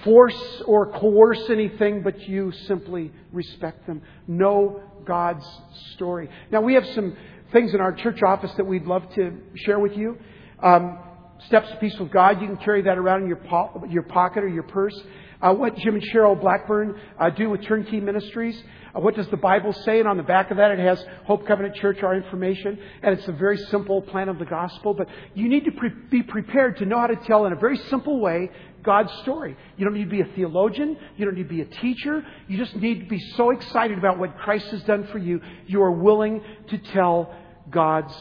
force 0.04 0.62
or 0.66 0.92
coerce 0.94 1.50
anything, 1.50 2.04
but 2.04 2.22
you 2.28 2.52
simply 2.68 3.12
respect 3.34 3.88
them. 3.88 4.02
Know 4.28 4.82
God's 5.06 5.46
story. 5.94 6.30
Now, 6.52 6.62
we 6.62 6.76
have 6.76 6.86
some 6.94 7.18
things 7.52 7.74
in 7.74 7.82
our 7.82 7.94
church 7.94 8.22
office 8.26 8.52
that 8.58 8.66
we'd 8.66 8.86
love 8.86 9.04
to 9.16 9.38
share 9.56 9.80
with 9.80 9.98
you. 9.98 10.18
Um, 10.62 11.00
Steps 11.48 11.70
to 11.70 11.76
Peace 11.78 11.98
with 12.00 12.12
God, 12.12 12.42
you 12.42 12.48
can 12.48 12.58
carry 12.58 12.82
that 12.84 12.98
around 12.98 13.24
in 13.24 13.28
your, 13.28 13.38
po- 13.38 13.84
your 13.90 14.04
pocket 14.04 14.44
or 14.44 14.48
your 14.48 14.64
purse. 14.64 14.96
Uh, 15.42 15.54
what 15.54 15.76
Jim 15.78 15.96
and 15.96 16.04
Cheryl 16.04 16.40
Blackburn 16.40 17.00
uh, 17.20 17.30
do 17.30 17.50
with 17.50 17.64
Turnkey 17.64 18.00
Ministries. 18.00 18.62
Uh, 18.96 19.00
what 19.00 19.16
does 19.16 19.28
the 19.28 19.38
Bible 19.38 19.74
say? 19.74 20.00
And 20.00 20.08
on 20.08 20.18
the 20.18 20.24
back 20.24 20.52
of 20.52 20.58
that, 20.58 20.72
it 20.72 20.80
has 20.80 21.04
Hope 21.26 21.46
Covenant 21.46 21.76
Church, 21.76 22.02
our 22.04 22.16
information. 22.16 22.80
And 23.04 23.18
it's 23.18 23.28
a 23.28 23.34
very 23.34 23.58
simple 23.58 24.02
plan 24.02 24.30
of 24.30 24.40
the 24.40 24.46
gospel. 24.46 24.94
But 24.94 25.08
you 25.34 25.50
need 25.50 25.66
to 25.66 25.72
pre- 25.72 25.90
be 26.10 26.24
prepared 26.24 26.78
to 26.78 26.86
know 26.86 27.00
how 27.00 27.08
to 27.08 27.16
tell 27.16 27.46
in 27.46 27.54
a 27.54 27.58
very 27.58 27.78
simple 27.90 28.20
way 28.20 28.50
God's 28.84 29.12
story. 29.24 29.58
You 29.78 29.86
don't 29.86 29.96
need 29.96 30.06
to 30.06 30.10
be 30.10 30.22
a 30.22 30.36
theologian. 30.36 30.98
You 31.18 31.26
don't 31.26 31.36
need 31.36 31.44
to 31.44 31.50
be 31.50 31.62
a 31.62 31.66
teacher. 31.66 32.26
You 32.48 32.58
just 32.58 32.76
need 32.76 33.02
to 33.02 33.06
be 33.08 33.20
so 33.36 33.50
excited 33.50 33.98
about 33.98 34.18
what 34.18 34.38
Christ 34.38 34.68
has 34.68 34.84
done 34.84 35.08
for 35.12 35.18
you. 35.18 35.42
You 35.68 35.82
are 35.82 35.92
willing 35.92 36.42
to 36.70 36.78
tell 36.78 37.36
God's 37.70 38.16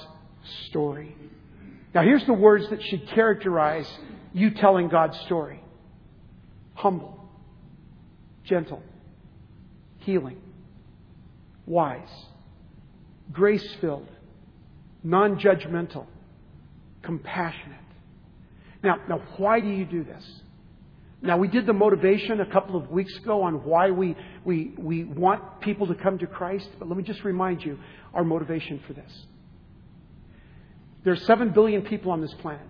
story. 0.67 1.15
Now, 1.95 2.03
here's 2.03 2.25
the 2.27 2.33
words 2.33 2.69
that 2.71 2.83
should 2.83 3.07
characterize 3.09 3.89
you 4.33 4.51
telling 4.51 4.89
God's 4.89 5.19
story 5.21 5.61
humble, 6.75 7.19
gentle, 8.45 8.83
healing, 9.99 10.41
wise, 11.67 12.27
grace 13.33 13.67
filled, 13.81 14.09
non 15.03 15.39
judgmental, 15.39 16.07
compassionate. 17.03 17.79
Now, 18.83 18.97
now, 19.09 19.23
why 19.39 19.61
do 19.61 19.69
you 19.69 19.85
do 19.85 20.05
this? 20.05 20.25
Now, 21.23 21.39
we 21.39 21.49
did 21.49 21.65
the 21.65 21.73
motivation 21.73 22.41
a 22.41 22.47
couple 22.47 22.77
of 22.77 22.91
weeks 22.91 23.17
ago 23.17 23.43
on 23.43 23.65
why 23.65 23.91
we, 23.91 24.15
we, 24.45 24.75
we 24.77 25.05
want 25.05 25.63
people 25.63 25.87
to 25.87 25.95
come 25.95 26.19
to 26.19 26.27
Christ, 26.27 26.69
but 26.79 26.87
let 26.87 26.99
me 26.99 27.03
just 27.03 27.25
remind 27.25 27.65
you 27.65 27.79
our 28.13 28.25
motivation 28.25 28.83
for 28.87 28.93
this. 28.93 29.11
There 31.03 31.15
are 31.15 31.17
7 31.17 31.51
billion 31.51 31.81
people 31.81 32.13
on 32.13 32.21
this 32.21 32.35
planet. 32.35 32.67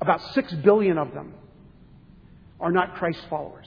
About 0.00 0.22
6 0.32 0.54
billion 0.54 0.96
of 0.96 1.12
them 1.12 1.34
are 2.60 2.72
not 2.72 2.96
Christ 2.96 3.20
followers. 3.28 3.66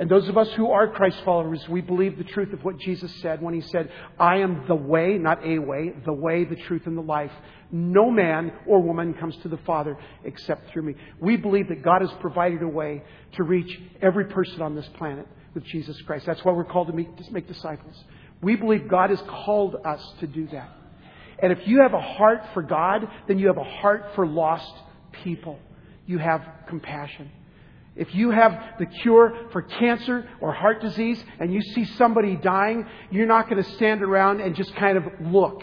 And 0.00 0.10
those 0.10 0.26
of 0.30 0.38
us 0.38 0.48
who 0.52 0.70
are 0.70 0.88
Christ 0.88 1.18
followers, 1.26 1.68
we 1.68 1.82
believe 1.82 2.16
the 2.16 2.24
truth 2.24 2.54
of 2.54 2.64
what 2.64 2.78
Jesus 2.78 3.14
said 3.20 3.42
when 3.42 3.52
he 3.52 3.60
said, 3.60 3.90
I 4.18 4.38
am 4.38 4.64
the 4.66 4.74
way, 4.74 5.18
not 5.18 5.44
a 5.44 5.58
way, 5.58 5.92
the 6.06 6.12
way, 6.14 6.44
the 6.44 6.56
truth, 6.56 6.86
and 6.86 6.96
the 6.96 7.02
life. 7.02 7.30
No 7.70 8.10
man 8.10 8.50
or 8.66 8.80
woman 8.80 9.12
comes 9.12 9.36
to 9.42 9.48
the 9.48 9.58
Father 9.58 9.98
except 10.24 10.70
through 10.70 10.84
me. 10.84 10.94
We 11.20 11.36
believe 11.36 11.68
that 11.68 11.82
God 11.82 12.00
has 12.00 12.10
provided 12.20 12.62
a 12.62 12.68
way 12.68 13.02
to 13.34 13.42
reach 13.42 13.78
every 14.00 14.24
person 14.24 14.62
on 14.62 14.74
this 14.74 14.88
planet 14.96 15.26
with 15.52 15.64
Jesus 15.64 16.00
Christ. 16.06 16.24
That's 16.24 16.42
why 16.46 16.52
we're 16.52 16.64
called 16.64 16.86
to 16.86 16.94
make, 16.94 17.14
to 17.18 17.30
make 17.30 17.46
disciples. 17.46 18.02
We 18.40 18.56
believe 18.56 18.88
God 18.88 19.10
has 19.10 19.20
called 19.28 19.76
us 19.84 20.02
to 20.20 20.26
do 20.26 20.46
that. 20.48 20.70
And 21.42 21.52
if 21.52 21.68
you 21.68 21.82
have 21.82 21.92
a 21.92 22.00
heart 22.00 22.42
for 22.54 22.62
God, 22.62 23.06
then 23.28 23.38
you 23.38 23.48
have 23.48 23.58
a 23.58 23.64
heart 23.64 24.12
for 24.14 24.26
lost 24.26 24.72
people. 25.24 25.58
You 26.06 26.16
have 26.16 26.42
compassion. 26.68 27.30
If 28.00 28.14
you 28.14 28.30
have 28.30 28.58
the 28.78 28.86
cure 28.86 29.34
for 29.52 29.60
cancer 29.60 30.26
or 30.40 30.54
heart 30.54 30.80
disease 30.80 31.22
and 31.38 31.52
you 31.52 31.60
see 31.60 31.84
somebody 31.84 32.34
dying, 32.34 32.86
you're 33.10 33.26
not 33.26 33.50
going 33.50 33.62
to 33.62 33.70
stand 33.72 34.02
around 34.02 34.40
and 34.40 34.56
just 34.56 34.74
kind 34.76 34.96
of 34.96 35.04
look. 35.20 35.62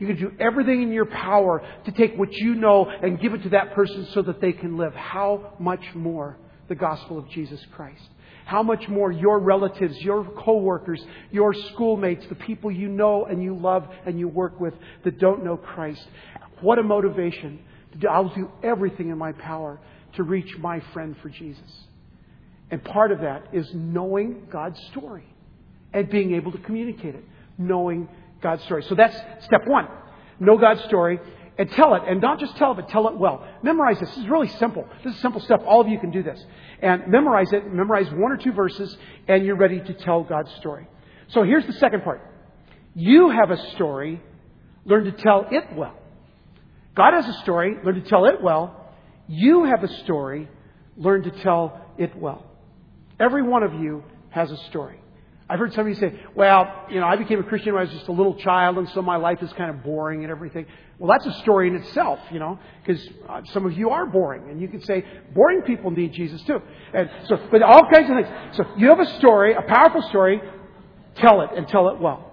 You 0.00 0.08
can 0.08 0.16
do 0.16 0.32
everything 0.40 0.82
in 0.82 0.90
your 0.90 1.06
power 1.06 1.62
to 1.84 1.92
take 1.92 2.16
what 2.16 2.32
you 2.32 2.56
know 2.56 2.86
and 2.86 3.20
give 3.20 3.32
it 3.32 3.44
to 3.44 3.50
that 3.50 3.74
person 3.74 4.08
so 4.12 4.22
that 4.22 4.40
they 4.40 4.52
can 4.52 4.76
live. 4.76 4.92
How 4.92 5.54
much 5.60 5.94
more 5.94 6.36
the 6.68 6.74
gospel 6.74 7.16
of 7.16 7.30
Jesus 7.30 7.64
Christ? 7.70 8.02
How 8.44 8.64
much 8.64 8.88
more 8.88 9.12
your 9.12 9.38
relatives, 9.38 9.96
your 9.98 10.24
coworkers, 10.24 11.00
your 11.30 11.54
schoolmates, 11.54 12.26
the 12.26 12.34
people 12.34 12.72
you 12.72 12.88
know 12.88 13.26
and 13.26 13.40
you 13.40 13.56
love 13.56 13.86
and 14.04 14.18
you 14.18 14.26
work 14.26 14.58
with 14.58 14.74
that 15.04 15.20
don't 15.20 15.44
know 15.44 15.56
Christ. 15.56 16.04
What 16.60 16.80
a 16.80 16.82
motivation. 16.82 17.60
I'll 18.10 18.34
do 18.34 18.50
everything 18.64 19.10
in 19.10 19.18
my 19.18 19.30
power 19.30 19.78
to 20.14 20.22
reach 20.22 20.56
my 20.58 20.80
friend 20.92 21.16
for 21.22 21.28
Jesus. 21.28 21.70
And 22.70 22.82
part 22.84 23.12
of 23.12 23.20
that 23.20 23.48
is 23.52 23.72
knowing 23.74 24.46
God's 24.50 24.80
story 24.88 25.24
and 25.92 26.08
being 26.10 26.34
able 26.34 26.52
to 26.52 26.58
communicate 26.58 27.14
it. 27.14 27.24
Knowing 27.56 28.08
God's 28.42 28.62
story. 28.64 28.84
So 28.84 28.94
that's 28.94 29.16
step 29.44 29.66
one. 29.66 29.88
Know 30.38 30.58
God's 30.58 30.84
story 30.84 31.18
and 31.58 31.70
tell 31.72 31.94
it. 31.94 32.02
And 32.06 32.20
not 32.20 32.38
just 32.38 32.56
tell 32.56 32.72
it, 32.72 32.74
but 32.76 32.88
tell 32.88 33.08
it 33.08 33.18
well. 33.18 33.46
Memorize 33.62 33.98
this. 33.98 34.08
This 34.10 34.18
is 34.18 34.28
really 34.28 34.48
simple. 34.48 34.86
This 35.02 35.14
is 35.14 35.20
simple 35.20 35.40
stuff. 35.40 35.60
All 35.66 35.80
of 35.80 35.88
you 35.88 35.98
can 35.98 36.10
do 36.10 36.22
this. 36.22 36.42
And 36.80 37.08
memorize 37.08 37.52
it. 37.52 37.66
Memorize 37.72 38.06
one 38.10 38.30
or 38.30 38.36
two 38.36 38.52
verses, 38.52 38.96
and 39.26 39.44
you're 39.44 39.56
ready 39.56 39.80
to 39.80 39.94
tell 39.94 40.22
God's 40.22 40.52
story. 40.56 40.86
So 41.28 41.42
here's 41.42 41.66
the 41.66 41.72
second 41.74 42.04
part. 42.04 42.20
You 42.94 43.30
have 43.30 43.50
a 43.50 43.56
story. 43.72 44.22
Learn 44.84 45.04
to 45.04 45.12
tell 45.12 45.46
it 45.50 45.64
well. 45.74 45.94
God 46.94 47.14
has 47.14 47.26
a 47.26 47.40
story. 47.40 47.76
Learn 47.84 47.96
to 47.96 48.08
tell 48.08 48.26
it 48.26 48.40
well. 48.40 48.77
You 49.28 49.64
have 49.64 49.84
a 49.84 49.88
story. 50.04 50.48
Learn 50.96 51.22
to 51.22 51.30
tell 51.42 51.92
it 51.98 52.16
well. 52.16 52.44
Every 53.20 53.42
one 53.42 53.62
of 53.62 53.74
you 53.74 54.02
has 54.30 54.50
a 54.50 54.56
story. 54.68 55.00
I've 55.50 55.58
heard 55.58 55.72
somebody 55.72 55.96
say, 55.96 56.12
well, 56.34 56.84
you 56.90 57.00
know, 57.00 57.06
I 57.06 57.16
became 57.16 57.38
a 57.38 57.42
Christian 57.42 57.72
when 57.72 57.80
I 57.80 57.84
was 57.84 57.94
just 57.94 58.08
a 58.08 58.12
little 58.12 58.34
child, 58.34 58.76
and 58.76 58.86
so 58.90 59.00
my 59.00 59.16
life 59.16 59.42
is 59.42 59.50
kind 59.54 59.70
of 59.70 59.82
boring 59.82 60.22
and 60.22 60.30
everything. 60.30 60.66
Well, 60.98 61.10
that's 61.10 61.24
a 61.24 61.40
story 61.40 61.68
in 61.68 61.76
itself, 61.76 62.18
you 62.30 62.38
know, 62.38 62.58
because 62.84 63.08
uh, 63.26 63.40
some 63.52 63.64
of 63.64 63.72
you 63.72 63.88
are 63.88 64.04
boring, 64.04 64.50
and 64.50 64.60
you 64.60 64.68
could 64.68 64.84
say 64.84 65.04
boring 65.34 65.62
people 65.62 65.90
need 65.90 66.12
Jesus 66.12 66.42
too. 66.42 66.60
And 66.92 67.08
so, 67.28 67.48
but 67.50 67.62
all 67.62 67.82
kinds 67.90 68.10
of 68.10 68.16
things. 68.16 68.56
So 68.58 68.64
you 68.76 68.88
have 68.88 69.00
a 69.00 69.16
story, 69.18 69.54
a 69.54 69.62
powerful 69.62 70.02
story. 70.10 70.42
Tell 71.16 71.40
it 71.40 71.50
and 71.56 71.66
tell 71.66 71.88
it 71.88 71.98
well. 71.98 72.30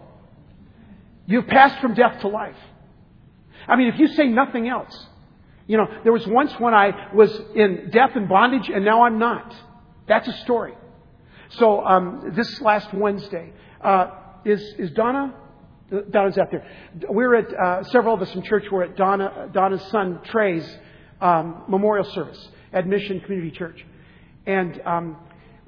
You've 1.26 1.48
passed 1.48 1.80
from 1.82 1.94
death 1.94 2.20
to 2.22 2.28
life. 2.28 2.58
I 3.68 3.78
mean, 3.78 3.88
if 3.88 4.00
you 4.00 4.08
say 4.08 4.28
nothing 4.28 4.68
else, 4.68 5.08
you 5.68 5.78
know, 5.78 5.88
there 6.04 6.14
was 6.14 6.26
once 6.28 6.54
when 6.60 6.74
I 6.74 7.14
was 7.14 7.32
in 7.56 7.90
death 7.92 8.12
and 8.16 8.30
bondage, 8.30 8.70
and 8.70 8.86
now 8.86 9.04
I'm 9.04 9.18
not. 9.18 9.56
That's 10.08 10.28
a 10.28 10.34
story. 10.44 10.74
So 11.50 11.84
um, 11.86 12.34
this 12.36 12.62
last 12.62 12.94
Wednesday, 12.94 13.52
uh, 13.82 14.12
is 14.44 14.62
is 14.78 14.92
Donna? 14.92 15.34
Donna's 16.12 16.38
out 16.38 16.50
there. 16.52 16.66
We're 17.10 17.36
at 17.36 17.54
uh, 17.54 17.84
several 17.86 18.16
of 18.16 18.22
us 18.22 18.34
in 18.36 18.42
church. 18.44 18.66
We're 18.72 18.84
at 18.84 18.96
Donna 18.96 19.50
Donna's 19.52 19.82
son 19.90 20.20
Trey's 20.26 20.68
um, 21.22 21.64
memorial 21.68 22.06
service 22.12 22.48
at 22.74 22.88
Mission 22.88 23.22
Community 23.22 23.52
Church, 23.52 23.84
and 24.46 24.80
um, 24.86 25.18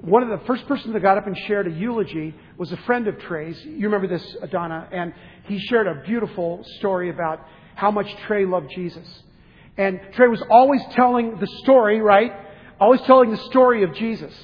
one 0.00 0.22
of 0.22 0.28
the 0.28 0.46
first 0.46 0.66
persons 0.68 0.92
that 0.92 1.00
got 1.00 1.18
up 1.18 1.26
and 1.26 1.36
shared 1.46 1.66
a 1.66 1.70
eulogy 1.70 2.34
was 2.56 2.70
a 2.70 2.76
friend 2.78 3.08
of 3.08 3.18
Trey's. 3.20 3.60
You 3.64 3.88
remember 3.88 4.06
this, 4.06 4.36
Donna, 4.52 4.88
and 4.92 5.12
he 5.46 5.58
shared 5.58 5.88
a 5.88 6.02
beautiful 6.06 6.64
story 6.78 7.10
about 7.10 7.44
how 7.74 7.90
much 7.90 8.06
Trey 8.26 8.44
loved 8.44 8.70
Jesus. 8.74 9.22
And 9.78 10.00
Trey 10.12 10.28
was 10.28 10.42
always 10.50 10.82
telling 10.92 11.38
the 11.38 11.46
story, 11.62 12.00
right? 12.00 12.32
Always 12.80 13.00
telling 13.02 13.30
the 13.30 13.38
story 13.44 13.84
of 13.84 13.94
Jesus. 13.94 14.34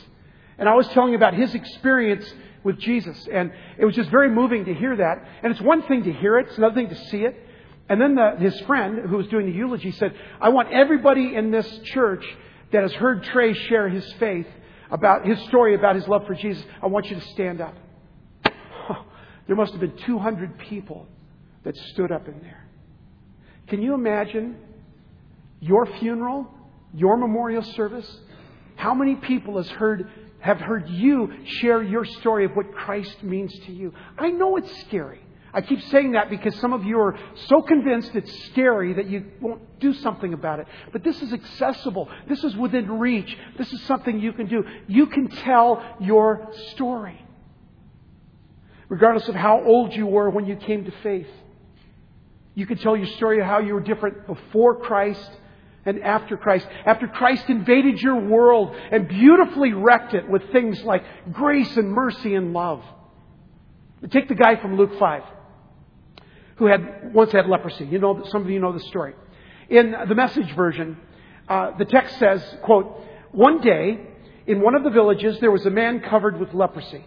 And 0.56 0.68
I 0.68 0.74
was 0.74 0.88
telling 0.88 1.14
about 1.14 1.34
his 1.34 1.54
experience 1.54 2.32
with 2.62 2.78
Jesus. 2.78 3.28
And 3.30 3.52
it 3.76 3.84
was 3.84 3.94
just 3.94 4.10
very 4.10 4.30
moving 4.30 4.64
to 4.64 4.74
hear 4.74 4.96
that. 4.96 5.16
And 5.42 5.52
it's 5.52 5.60
one 5.60 5.82
thing 5.82 6.04
to 6.04 6.12
hear 6.12 6.38
it, 6.38 6.46
it's 6.46 6.58
another 6.58 6.76
thing 6.76 6.88
to 6.88 6.96
see 7.10 7.18
it. 7.18 7.36
And 7.88 8.00
then 8.00 8.14
the, 8.14 8.36
his 8.38 8.58
friend, 8.62 9.10
who 9.10 9.18
was 9.18 9.26
doing 9.26 9.46
the 9.46 9.52
eulogy, 9.52 9.90
said, 9.92 10.14
I 10.40 10.48
want 10.48 10.72
everybody 10.72 11.34
in 11.34 11.50
this 11.50 11.68
church 11.84 12.24
that 12.72 12.82
has 12.82 12.92
heard 12.94 13.24
Trey 13.24 13.52
share 13.52 13.88
his 13.88 14.10
faith 14.14 14.46
about 14.90 15.26
his 15.26 15.38
story 15.48 15.74
about 15.74 15.96
his 15.96 16.06
love 16.06 16.26
for 16.26 16.34
Jesus, 16.34 16.64
I 16.80 16.86
want 16.86 17.10
you 17.10 17.16
to 17.16 17.26
stand 17.32 17.60
up. 17.60 17.74
There 19.46 19.56
must 19.56 19.72
have 19.72 19.80
been 19.80 19.96
200 20.06 20.58
people 20.58 21.06
that 21.64 21.76
stood 21.76 22.10
up 22.10 22.28
in 22.28 22.40
there. 22.40 22.66
Can 23.66 23.82
you 23.82 23.92
imagine 23.92 24.56
your 25.64 25.86
funeral, 25.98 26.46
your 26.92 27.16
memorial 27.16 27.62
service? 27.62 28.20
How 28.76 28.92
many 28.92 29.14
people 29.14 29.56
has 29.56 29.68
heard, 29.70 30.10
have 30.40 30.60
heard 30.60 30.88
you 30.90 31.32
share 31.60 31.82
your 31.82 32.04
story 32.04 32.44
of 32.44 32.52
what 32.52 32.70
Christ 32.74 33.22
means 33.22 33.52
to 33.60 33.72
you? 33.72 33.94
I 34.18 34.28
know 34.28 34.56
it's 34.58 34.80
scary. 34.82 35.20
I 35.54 35.62
keep 35.62 35.80
saying 35.84 36.12
that 36.12 36.28
because 36.28 36.54
some 36.56 36.72
of 36.74 36.84
you 36.84 36.98
are 36.98 37.16
so 37.46 37.62
convinced 37.62 38.14
it's 38.14 38.46
scary 38.46 38.92
that 38.94 39.06
you 39.06 39.24
won't 39.40 39.80
do 39.80 39.94
something 39.94 40.34
about 40.34 40.58
it. 40.58 40.66
But 40.92 41.02
this 41.02 41.22
is 41.22 41.32
accessible. 41.32 42.10
This 42.28 42.44
is 42.44 42.54
within 42.56 42.98
reach. 42.98 43.34
This 43.56 43.72
is 43.72 43.80
something 43.84 44.18
you 44.18 44.32
can 44.32 44.46
do. 44.46 44.64
You 44.86 45.06
can 45.06 45.28
tell 45.28 45.82
your 46.00 46.48
story. 46.72 47.18
Regardless 48.88 49.28
of 49.28 49.34
how 49.34 49.64
old 49.64 49.94
you 49.94 50.06
were 50.06 50.28
when 50.28 50.44
you 50.44 50.56
came 50.56 50.84
to 50.84 50.92
faith. 51.02 51.30
You 52.54 52.66
can 52.66 52.76
tell 52.78 52.96
your 52.96 53.06
story 53.16 53.40
of 53.40 53.46
how 53.46 53.60
you 53.60 53.74
were 53.74 53.80
different 53.80 54.26
before 54.26 54.80
Christ 54.80 55.30
and 55.86 56.02
after 56.02 56.36
Christ. 56.36 56.66
After 56.86 57.06
Christ 57.06 57.48
invaded 57.48 58.00
your 58.00 58.20
world 58.20 58.74
and 58.90 59.08
beautifully 59.08 59.72
wrecked 59.72 60.14
it 60.14 60.28
with 60.28 60.42
things 60.52 60.82
like 60.82 61.04
grace 61.32 61.76
and 61.76 61.92
mercy 61.92 62.34
and 62.34 62.52
love. 62.52 62.82
Take 64.10 64.28
the 64.28 64.34
guy 64.34 64.56
from 64.56 64.76
Luke 64.76 64.98
5 64.98 65.22
who 66.56 66.66
had 66.66 67.12
once 67.12 67.32
had 67.32 67.46
leprosy. 67.48 67.84
You 67.84 67.98
know, 67.98 68.24
some 68.30 68.42
of 68.42 68.50
you 68.50 68.60
know 68.60 68.72
the 68.72 68.80
story. 68.80 69.14
In 69.68 69.94
the 70.08 70.14
message 70.14 70.54
version, 70.54 70.96
uh, 71.48 71.76
the 71.78 71.84
text 71.84 72.18
says, 72.18 72.42
quote, 72.62 73.00
one 73.32 73.60
day 73.60 73.98
in 74.46 74.60
one 74.60 74.74
of 74.74 74.84
the 74.84 74.90
villages 74.90 75.38
there 75.40 75.50
was 75.50 75.66
a 75.66 75.70
man 75.70 76.00
covered 76.00 76.38
with 76.38 76.52
leprosy. 76.54 77.04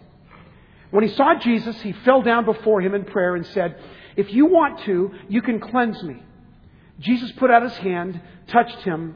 When 0.91 1.07
he 1.07 1.13
saw 1.15 1.35
Jesus, 1.39 1.79
he 1.81 1.93
fell 1.93 2.21
down 2.21 2.45
before 2.45 2.81
him 2.81 2.93
in 2.93 3.05
prayer 3.05 3.35
and 3.35 3.45
said, 3.47 3.77
If 4.15 4.33
you 4.33 4.45
want 4.45 4.79
to, 4.85 5.11
you 5.27 5.41
can 5.41 5.59
cleanse 5.59 6.01
me. 6.03 6.23
Jesus 6.99 7.31
put 7.33 7.51
out 7.51 7.63
his 7.63 7.77
hand, 7.77 8.19
touched 8.47 8.79
him, 8.79 9.15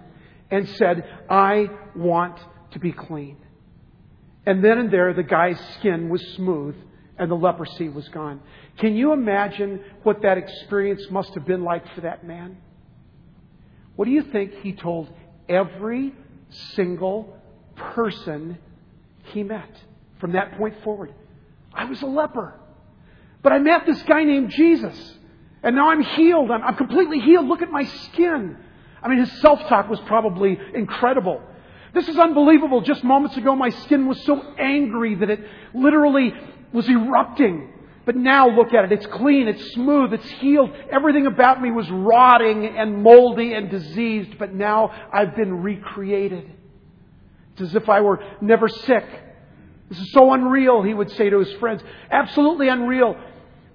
and 0.49 0.67
said, 0.69 1.03
I 1.29 1.69
want 1.95 2.37
to 2.71 2.79
be 2.79 2.91
clean. 2.91 3.37
And 4.45 4.63
then 4.63 4.77
and 4.77 4.91
there, 4.91 5.13
the 5.13 5.23
guy's 5.23 5.59
skin 5.79 6.09
was 6.09 6.21
smooth 6.35 6.75
and 7.17 7.29
the 7.29 7.35
leprosy 7.35 7.89
was 7.89 8.07
gone. 8.09 8.41
Can 8.79 8.95
you 8.95 9.13
imagine 9.13 9.83
what 10.03 10.23
that 10.23 10.37
experience 10.37 11.05
must 11.11 11.33
have 11.35 11.45
been 11.45 11.63
like 11.63 11.83
for 11.93 12.01
that 12.01 12.25
man? 12.25 12.57
What 13.95 14.05
do 14.05 14.11
you 14.11 14.23
think 14.23 14.53
he 14.61 14.73
told 14.73 15.09
every 15.47 16.13
single 16.75 17.37
person 17.75 18.57
he 19.25 19.43
met 19.43 19.69
from 20.19 20.31
that 20.33 20.57
point 20.57 20.75
forward? 20.83 21.13
I 21.73 21.85
was 21.85 22.01
a 22.01 22.07
leper. 22.07 22.59
But 23.43 23.53
I 23.53 23.59
met 23.59 23.85
this 23.85 24.01
guy 24.03 24.23
named 24.23 24.49
Jesus. 24.49 25.17
And 25.63 25.75
now 25.75 25.89
I'm 25.89 26.01
healed. 26.01 26.51
I'm, 26.51 26.63
I'm 26.63 26.75
completely 26.75 27.19
healed. 27.19 27.47
Look 27.47 27.61
at 27.61 27.71
my 27.71 27.83
skin. 27.83 28.57
I 29.01 29.07
mean, 29.07 29.19
his 29.19 29.41
self 29.41 29.59
talk 29.67 29.89
was 29.89 29.99
probably 30.01 30.59
incredible. 30.73 31.41
This 31.93 32.07
is 32.07 32.17
unbelievable. 32.17 32.81
Just 32.81 33.03
moments 33.03 33.35
ago, 33.37 33.55
my 33.55 33.69
skin 33.69 34.07
was 34.07 34.23
so 34.25 34.41
angry 34.57 35.15
that 35.15 35.29
it 35.29 35.39
literally 35.73 36.33
was 36.71 36.87
erupting. 36.87 37.69
But 38.05 38.15
now 38.15 38.49
look 38.49 38.73
at 38.73 38.85
it. 38.85 38.91
It's 38.91 39.05
clean, 39.05 39.47
it's 39.47 39.73
smooth, 39.73 40.11
it's 40.13 40.29
healed. 40.31 40.71
Everything 40.91 41.27
about 41.27 41.61
me 41.61 41.69
was 41.69 41.89
rotting 41.91 42.65
and 42.65 43.03
moldy 43.03 43.53
and 43.53 43.69
diseased, 43.69 44.39
but 44.39 44.53
now 44.53 44.91
I've 45.13 45.35
been 45.35 45.61
recreated. 45.61 46.51
It's 47.53 47.61
as 47.61 47.75
if 47.75 47.89
I 47.89 48.01
were 48.01 48.23
never 48.41 48.67
sick. 48.67 49.05
This 49.89 49.99
is 49.99 50.11
so 50.13 50.33
unreal, 50.33 50.81
he 50.81 50.93
would 50.93 51.11
say 51.11 51.29
to 51.29 51.39
his 51.39 51.51
friends. 51.53 51.83
Absolutely 52.09 52.69
unreal. 52.69 53.15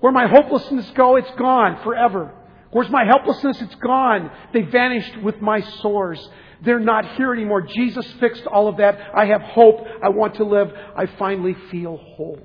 Where 0.00 0.12
my 0.12 0.26
hopelessness 0.26 0.90
go, 0.94 1.16
it's 1.16 1.30
gone 1.38 1.82
forever. 1.82 2.32
Where's 2.70 2.90
my 2.90 3.04
helplessness? 3.04 3.60
It's 3.62 3.74
gone. 3.76 4.30
They 4.52 4.62
vanished 4.62 5.22
with 5.22 5.40
my 5.40 5.60
sores. 5.80 6.28
They're 6.62 6.80
not 6.80 7.16
here 7.16 7.32
anymore. 7.32 7.62
Jesus 7.62 8.06
fixed 8.20 8.46
all 8.46 8.68
of 8.68 8.78
that. 8.78 8.98
I 9.14 9.26
have 9.26 9.42
hope. 9.42 9.86
I 10.02 10.08
want 10.10 10.36
to 10.36 10.44
live. 10.44 10.70
I 10.96 11.06
finally 11.18 11.56
feel 11.70 11.96
whole. 11.96 12.40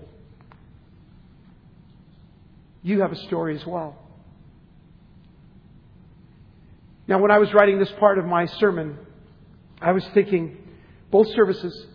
You 2.84 3.02
have 3.02 3.12
a 3.12 3.16
story 3.16 3.56
as 3.56 3.66
well. 3.66 3.98
Now, 7.08 7.20
when 7.20 7.32
I 7.32 7.40
was 7.40 7.54
writing 7.54 7.80
this 7.80 7.92
part 8.00 8.18
of 8.18 8.26
my 8.26 8.46
sermon, 8.46 8.98
I 9.82 9.92
was 9.92 10.06
thinking, 10.14 10.58
both 11.10 11.28
services, 11.36 11.88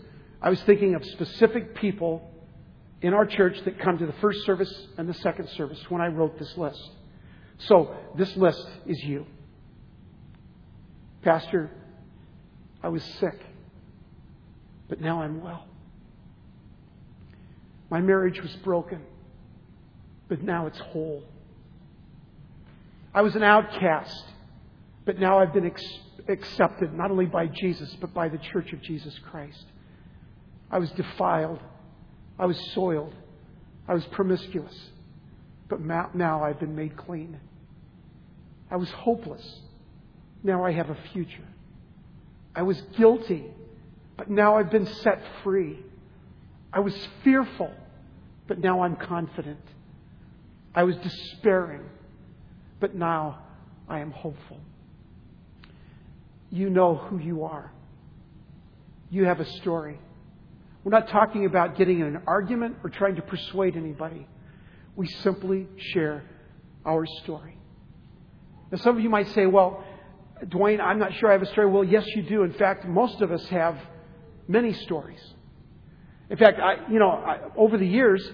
I 0.43 0.51
was 0.51 0.61
thinking 0.63 0.95
of 0.95 1.05
specific 1.05 1.75
people 1.77 2.31
in 3.07 3.15
our 3.15 3.27
church 3.27 3.59
that 3.65 3.79
come 3.79 3.99
to 3.99 4.07
the 4.07 4.15
first 4.21 4.45
service 4.45 4.73
and 4.99 5.09
the 5.09 5.15
second 5.15 5.49
service 5.51 5.83
when 5.89 6.01
I 6.01 6.09
wrote 6.09 6.39
this 6.39 6.57
list. 6.57 6.91
So, 7.59 7.97
this 8.17 8.37
list 8.37 8.67
is 8.87 9.03
you. 9.03 9.27
Pastor, 11.23 11.71
I 12.83 12.89
was 12.89 13.03
sick, 13.19 13.41
but 14.89 15.01
now 15.01 15.23
I'm 15.23 15.43
well. 15.43 15.67
My 17.91 18.01
marriage 18.01 18.41
was 18.41 18.55
broken 18.57 19.01
but 20.29 20.43
now 20.43 20.67
it's 20.67 20.79
whole. 20.79 21.23
I 23.15 23.23
was 23.23 23.35
an 23.37 23.43
outcast, 23.43 24.25
but 25.05 25.19
now 25.19 25.39
I've 25.39 25.53
been 25.53 25.67
ex- 25.67 25.99
accepted 26.29 26.93
not 26.93 27.11
only 27.11 27.27
by 27.27 27.47
Jesus, 27.47 27.95
but 28.01 28.13
by 28.13 28.29
the 28.29 28.39
church 28.39 28.73
of 28.73 28.83
Jesus 28.83 29.19
Christ. 29.31 29.65
I 30.71 30.79
was 30.79 30.91
defiled. 30.93 31.61
I 32.39 32.47
was 32.47 32.59
soiled. 32.75 33.15
I 33.89 33.95
was 33.95 34.05
promiscuous. 34.07 34.75
But 35.69 35.81
now 35.81 36.45
I've 36.45 36.61
been 36.61 36.77
made 36.77 36.97
clean. 36.97 37.39
I 38.71 38.77
was 38.77 38.91
hopeless. 38.91 39.61
Now 40.43 40.65
I 40.65 40.73
have 40.73 40.91
a 40.91 40.97
future. 41.13 41.47
I 42.55 42.63
was 42.63 42.81
guilty, 42.97 43.45
but 44.17 44.31
now 44.31 44.57
I've 44.57 44.71
been 44.71 44.87
set 44.87 45.23
free. 45.43 45.79
I 46.73 46.81
was 46.81 46.95
fearful, 47.23 47.73
but 48.49 48.59
now 48.59 48.83
I'm 48.83 48.97
confident. 48.97 49.61
I 50.75 50.85
was 50.85 50.97
despairing, 50.97 51.83
but 52.81 52.95
now 52.95 53.41
I 53.89 54.01
am 54.01 54.11
hopeful. 54.11 54.61
You 56.51 56.71
know 56.71 56.97
who 56.97 57.19
you 57.19 57.45
are. 57.45 57.73
You 59.11 59.25
have 59.25 59.41
a 59.41 59.51
story. 59.61 59.99
We're 60.87 60.93
not 60.93 61.09
talking 61.09 61.47
about 61.47 61.77
getting 61.77 61.99
in 61.99 62.07
an 62.07 62.23
argument 62.29 62.77
or 62.85 62.91
trying 62.91 63.17
to 63.17 63.23
persuade 63.23 63.77
anybody. 63.77 64.25
We 64.95 65.09
simply 65.09 65.67
share 65.77 66.23
our 66.85 67.05
story. 67.25 67.59
Now, 68.71 68.79
some 68.79 68.97
of 68.97 69.03
you 69.03 69.11
might 69.11 69.27
say, 69.31 69.47
well, 69.47 69.83
Dwayne, 70.45 70.79
I'm 70.79 71.01
not 71.01 71.13
sure 71.15 71.29
I 71.29 71.33
have 71.33 71.43
a 71.43 71.47
story. 71.47 71.67
Well, 71.67 71.83
yes, 71.83 72.07
you 72.15 72.23
do. 72.23 72.45
In 72.45 72.53
fact, 72.53 72.87
most 72.87 73.21
of 73.21 73.33
us 73.33 73.45
have 73.49 73.77
many 74.47 74.75
stories. 74.75 75.19
In 76.31 76.37
fact, 76.37 76.61
I, 76.61 76.89
you 76.89 77.01
know, 77.01 77.11
I, 77.11 77.41
over 77.57 77.77
the 77.79 77.89
years, 77.89 78.25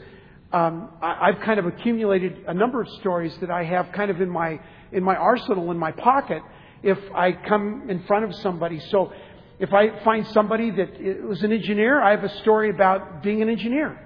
um, 0.53 0.91
I, 1.01 1.29
I've 1.31 1.41
kind 1.41 1.59
of 1.59 1.65
accumulated 1.65 2.45
a 2.47 2.53
number 2.53 2.83
of 2.83 2.88
stories 3.01 3.35
that 3.41 3.51
I 3.51 3.65
have 3.65 3.93
kind 3.93 4.11
of 4.11 4.21
in 4.21 4.29
my 4.29 4.61
in 4.93 5.03
my 5.03 5.17
arsenal 5.17 5.71
in 5.71 5.79
my 5.79 5.93
pocket 5.93 6.43
if 6.83 6.99
I 7.15 7.33
come 7.33 7.88
in 7.88 8.03
front 8.03 8.27
of 8.27 8.35
somebody. 8.35 8.79
So 8.91 9.11
if 9.59 9.73
I 9.73 10.03
find 10.03 10.27
somebody 10.29 10.71
that 10.71 11.23
was 11.23 11.43
an 11.43 11.53
engineer, 11.53 12.03
I 12.03 12.11
have 12.11 12.25
a 12.25 12.37
story 12.38 12.71
about 12.71 13.23
being 13.23 13.43
an 13.43 13.49
engineer 13.49 13.99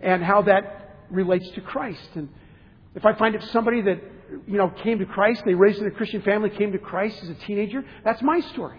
and 0.00 0.22
how 0.22 0.42
that 0.42 1.04
relates 1.10 1.48
to 1.50 1.60
Christ. 1.60 2.08
And 2.14 2.28
if 2.94 3.04
I 3.04 3.14
find 3.14 3.36
somebody 3.52 3.82
that 3.82 4.00
you 4.46 4.56
know 4.56 4.70
came 4.82 4.98
to 4.98 5.06
Christ, 5.06 5.42
they 5.44 5.54
raised 5.54 5.80
in 5.80 5.86
a 5.86 5.90
Christian 5.90 6.22
family, 6.22 6.50
came 6.50 6.72
to 6.72 6.78
Christ 6.78 7.22
as 7.22 7.28
a 7.28 7.34
teenager, 7.34 7.84
that's 8.04 8.22
my 8.22 8.40
story. 8.52 8.78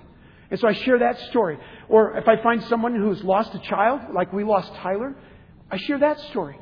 And 0.49 0.59
so 0.59 0.67
I 0.67 0.73
share 0.73 0.99
that 0.99 1.19
story. 1.29 1.57
Or 1.89 2.17
if 2.17 2.27
I 2.27 2.41
find 2.41 2.63
someone 2.65 2.95
who's 2.95 3.23
lost 3.23 3.55
a 3.55 3.59
child, 3.59 4.01
like 4.13 4.31
we 4.33 4.43
lost 4.43 4.73
Tyler, 4.75 5.15
I 5.71 5.77
share 5.77 5.97
that 5.99 6.19
story. 6.29 6.59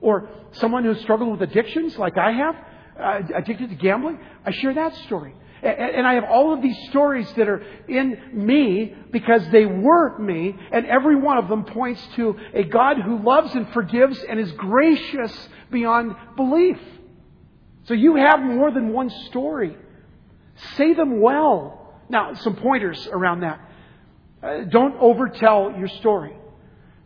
Or 0.00 0.28
someone 0.52 0.84
who's 0.84 1.00
struggled 1.00 1.30
with 1.30 1.48
addictions 1.48 1.96
like 1.98 2.16
I 2.16 2.32
have, 2.32 2.56
uh, 2.98 3.20
addicted 3.36 3.70
to 3.70 3.76
gambling, 3.76 4.18
I 4.44 4.50
share 4.50 4.74
that 4.74 4.94
story. 5.06 5.34
And 5.62 6.06
I 6.06 6.14
have 6.14 6.24
all 6.24 6.52
of 6.52 6.62
these 6.62 6.76
stories 6.90 7.30
that 7.36 7.48
are 7.48 7.62
in 7.88 8.16
me 8.32 8.94
because 9.10 9.42
they 9.50 9.66
were 9.66 10.18
me, 10.18 10.54
and 10.70 10.86
every 10.86 11.16
one 11.16 11.38
of 11.38 11.48
them 11.48 11.64
points 11.64 12.00
to 12.16 12.36
a 12.54 12.62
God 12.62 12.98
who 12.98 13.18
loves 13.22 13.54
and 13.54 13.68
forgives 13.72 14.22
and 14.28 14.38
is 14.38 14.52
gracious 14.52 15.48
beyond 15.70 16.14
belief. 16.36 16.78
So 17.84 17.94
you 17.94 18.16
have 18.16 18.40
more 18.40 18.70
than 18.70 18.92
one 18.92 19.10
story. 19.30 19.76
Say 20.76 20.94
them 20.94 21.20
well. 21.20 21.94
Now, 22.08 22.34
some 22.34 22.56
pointers 22.56 23.06
around 23.10 23.40
that. 23.40 23.60
Uh, 24.42 24.64
don't 24.70 24.98
overtell 25.00 25.76
your 25.78 25.88
story. 25.88 26.34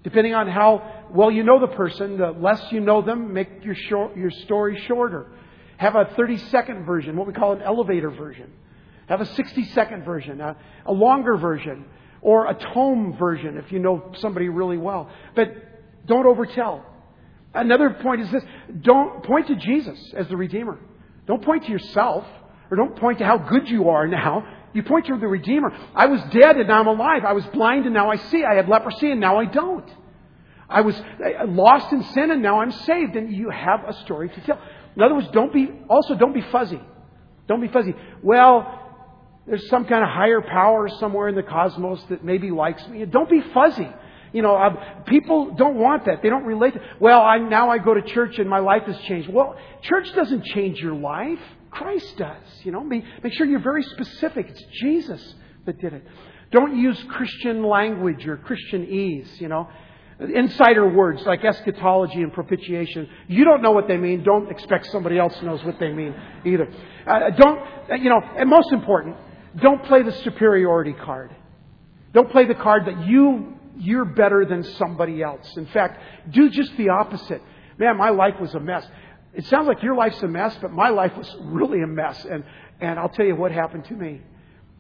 Depending 0.04 0.34
on 0.34 0.48
how 0.48 1.06
well 1.14 1.30
you 1.30 1.44
know 1.44 1.60
the 1.60 1.68
person, 1.68 2.18
the 2.18 2.30
less 2.32 2.60
you 2.72 2.80
know 2.80 3.02
them, 3.02 3.32
make 3.32 3.64
your, 3.64 3.74
short, 3.74 4.16
your 4.16 4.30
story 4.30 4.82
shorter. 4.86 5.30
Have 5.82 5.96
a 5.96 6.04
30 6.14 6.36
second 6.36 6.84
version, 6.84 7.16
what 7.16 7.26
we 7.26 7.32
call 7.32 7.54
an 7.54 7.60
elevator 7.60 8.08
version. 8.08 8.52
Have 9.08 9.20
a 9.20 9.26
60 9.26 9.64
second 9.70 10.04
version, 10.04 10.40
a, 10.40 10.56
a 10.86 10.92
longer 10.92 11.36
version, 11.36 11.86
or 12.20 12.46
a 12.46 12.54
tome 12.54 13.16
version 13.18 13.56
if 13.56 13.72
you 13.72 13.80
know 13.80 14.12
somebody 14.18 14.48
really 14.48 14.78
well. 14.78 15.10
But 15.34 15.48
don't 16.06 16.24
overtell. 16.24 16.82
Another 17.52 17.90
point 17.90 18.20
is 18.20 18.30
this 18.30 18.44
don't 18.80 19.24
point 19.24 19.48
to 19.48 19.56
Jesus 19.56 19.98
as 20.16 20.28
the 20.28 20.36
Redeemer. 20.36 20.78
Don't 21.26 21.42
point 21.42 21.64
to 21.64 21.72
yourself, 21.72 22.24
or 22.70 22.76
don't 22.76 22.94
point 22.94 23.18
to 23.18 23.24
how 23.24 23.38
good 23.38 23.68
you 23.68 23.88
are 23.88 24.06
now. 24.06 24.46
You 24.74 24.84
point 24.84 25.06
to 25.06 25.18
the 25.18 25.26
Redeemer. 25.26 25.76
I 25.96 26.06
was 26.06 26.20
dead 26.30 26.58
and 26.58 26.68
now 26.68 26.78
I'm 26.78 26.86
alive. 26.86 27.24
I 27.24 27.32
was 27.32 27.44
blind 27.46 27.86
and 27.86 27.92
now 27.92 28.08
I 28.08 28.18
see. 28.18 28.44
I 28.44 28.54
had 28.54 28.68
leprosy 28.68 29.10
and 29.10 29.20
now 29.20 29.40
I 29.40 29.46
don't. 29.46 29.90
I 30.68 30.82
was 30.82 30.94
lost 31.48 31.92
in 31.92 32.04
sin 32.04 32.30
and 32.30 32.40
now 32.40 32.60
I'm 32.60 32.70
saved. 32.70 33.16
And 33.16 33.32
you 33.32 33.50
have 33.50 33.80
a 33.84 33.92
story 34.04 34.28
to 34.28 34.40
tell. 34.42 34.60
In 34.96 35.02
other 35.02 35.14
words, 35.14 35.28
don't 35.32 35.52
be, 35.52 35.68
also 35.88 36.14
don't 36.14 36.34
be 36.34 36.44
fuzzy. 36.52 36.80
Don't 37.48 37.60
be 37.60 37.68
fuzzy. 37.68 37.94
Well, 38.22 38.80
there's 39.46 39.68
some 39.68 39.84
kind 39.86 40.02
of 40.02 40.10
higher 40.10 40.40
power 40.40 40.88
somewhere 41.00 41.28
in 41.28 41.34
the 41.34 41.42
cosmos 41.42 42.02
that 42.10 42.24
maybe 42.24 42.50
likes 42.50 42.86
me. 42.88 43.04
Don't 43.04 43.28
be 43.30 43.42
fuzzy. 43.52 43.88
You 44.32 44.40
know, 44.40 44.54
uh, 44.54 45.02
people 45.06 45.54
don't 45.54 45.76
want 45.76 46.06
that. 46.06 46.22
They 46.22 46.30
don't 46.30 46.44
relate. 46.44 46.74
To, 46.74 46.80
well, 47.00 47.20
I, 47.20 47.38
now 47.38 47.68
I 47.70 47.78
go 47.78 47.92
to 47.92 48.02
church 48.02 48.38
and 48.38 48.48
my 48.48 48.60
life 48.60 48.84
has 48.84 48.96
changed. 49.00 49.28
Well, 49.28 49.56
church 49.82 50.12
doesn't 50.14 50.44
change 50.46 50.78
your 50.78 50.94
life. 50.94 51.40
Christ 51.70 52.16
does. 52.16 52.46
You 52.62 52.72
know, 52.72 52.82
make, 52.82 53.04
make 53.22 53.32
sure 53.34 53.46
you're 53.46 53.60
very 53.60 53.82
specific. 53.82 54.48
It's 54.48 54.64
Jesus 54.80 55.34
that 55.66 55.78
did 55.80 55.92
it. 55.92 56.04
Don't 56.50 56.76
use 56.76 57.02
Christian 57.08 57.64
language 57.64 58.26
or 58.26 58.38
Christianese. 58.38 59.40
You 59.40 59.48
know, 59.48 59.68
insider 60.20 60.88
words 60.88 61.22
like 61.22 61.44
eschatology 61.44 62.22
and 62.22 62.32
propitiation. 62.32 63.08
You 63.28 63.44
don't 63.44 63.62
know 63.62 63.72
what 63.72 63.88
they 63.88 63.96
mean. 63.96 64.22
Don't 64.22 64.50
expect 64.50 64.86
somebody 64.86 65.18
else 65.18 65.40
knows 65.42 65.64
what 65.64 65.78
they 65.78 65.92
mean 65.92 66.14
either. 66.44 66.68
Uh, 67.06 67.30
don't, 67.30 67.60
you 68.02 68.08
know, 68.08 68.20
and 68.36 68.48
most 68.48 68.72
important, 68.72 69.16
don't 69.60 69.84
play 69.84 70.02
the 70.02 70.12
superiority 70.12 70.92
card. 70.92 71.34
Don't 72.12 72.30
play 72.30 72.44
the 72.46 72.54
card 72.54 72.86
that 72.86 73.06
you 73.06 73.58
you're 73.78 74.04
better 74.04 74.44
than 74.44 74.62
somebody 74.62 75.22
else. 75.22 75.56
In 75.56 75.66
fact, 75.66 76.00
do 76.30 76.50
just 76.50 76.76
the 76.76 76.90
opposite. 76.90 77.42
Man, 77.78 77.96
my 77.96 78.10
life 78.10 78.34
was 78.40 78.54
a 78.54 78.60
mess. 78.60 78.86
It 79.34 79.46
sounds 79.46 79.66
like 79.66 79.82
your 79.82 79.96
life's 79.96 80.22
a 80.22 80.28
mess, 80.28 80.56
but 80.60 80.72
my 80.72 80.90
life 80.90 81.16
was 81.16 81.34
really 81.40 81.82
a 81.82 81.86
mess. 81.86 82.24
And, 82.24 82.44
and 82.80 82.98
I'll 82.98 83.08
tell 83.08 83.24
you 83.24 83.34
what 83.34 83.50
happened 83.50 83.86
to 83.86 83.94
me. 83.94 84.20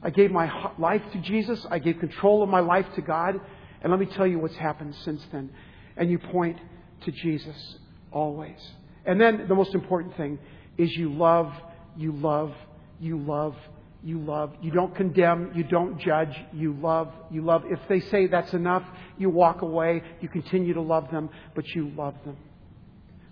I 0.02 0.10
gave 0.10 0.30
my 0.30 0.72
life 0.78 1.02
to 1.12 1.18
Jesus. 1.18 1.64
I 1.70 1.78
gave 1.78 2.00
control 2.00 2.42
of 2.42 2.48
my 2.48 2.60
life 2.60 2.86
to 2.96 3.02
God. 3.02 3.40
And 3.82 3.90
let 3.90 4.00
me 4.00 4.06
tell 4.06 4.26
you 4.26 4.38
what's 4.38 4.56
happened 4.56 4.94
since 5.04 5.22
then. 5.32 5.50
And 5.96 6.10
you 6.10 6.18
point 6.18 6.58
to 7.04 7.10
Jesus 7.10 7.76
always. 8.10 8.58
And 9.04 9.20
then 9.20 9.46
the 9.48 9.54
most 9.54 9.74
important 9.74 10.16
thing 10.16 10.38
is 10.78 10.90
you 10.96 11.12
love, 11.12 11.52
you 11.96 12.12
love, 12.12 12.54
you 13.00 13.18
love, 13.18 13.56
you 14.04 14.18
love. 14.18 14.52
You 14.60 14.72
don't 14.72 14.94
condemn. 14.94 15.52
You 15.54 15.62
don't 15.62 15.98
judge. 16.00 16.34
You 16.52 16.74
love. 16.74 17.12
You 17.30 17.42
love. 17.42 17.64
If 17.66 17.78
they 17.88 18.00
say 18.00 18.26
that's 18.26 18.52
enough, 18.52 18.82
you 19.16 19.30
walk 19.30 19.62
away. 19.62 20.02
You 20.20 20.28
continue 20.28 20.74
to 20.74 20.80
love 20.80 21.10
them, 21.10 21.30
but 21.54 21.66
you 21.68 21.90
love 21.90 22.14
them. 22.24 22.36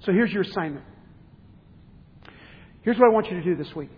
So 0.00 0.12
here's 0.12 0.32
your 0.32 0.42
assignment. 0.42 0.84
Here's 2.82 2.98
what 2.98 3.06
I 3.06 3.12
want 3.12 3.30
you 3.30 3.36
to 3.36 3.42
do 3.42 3.56
this 3.56 3.74
week. 3.74 3.90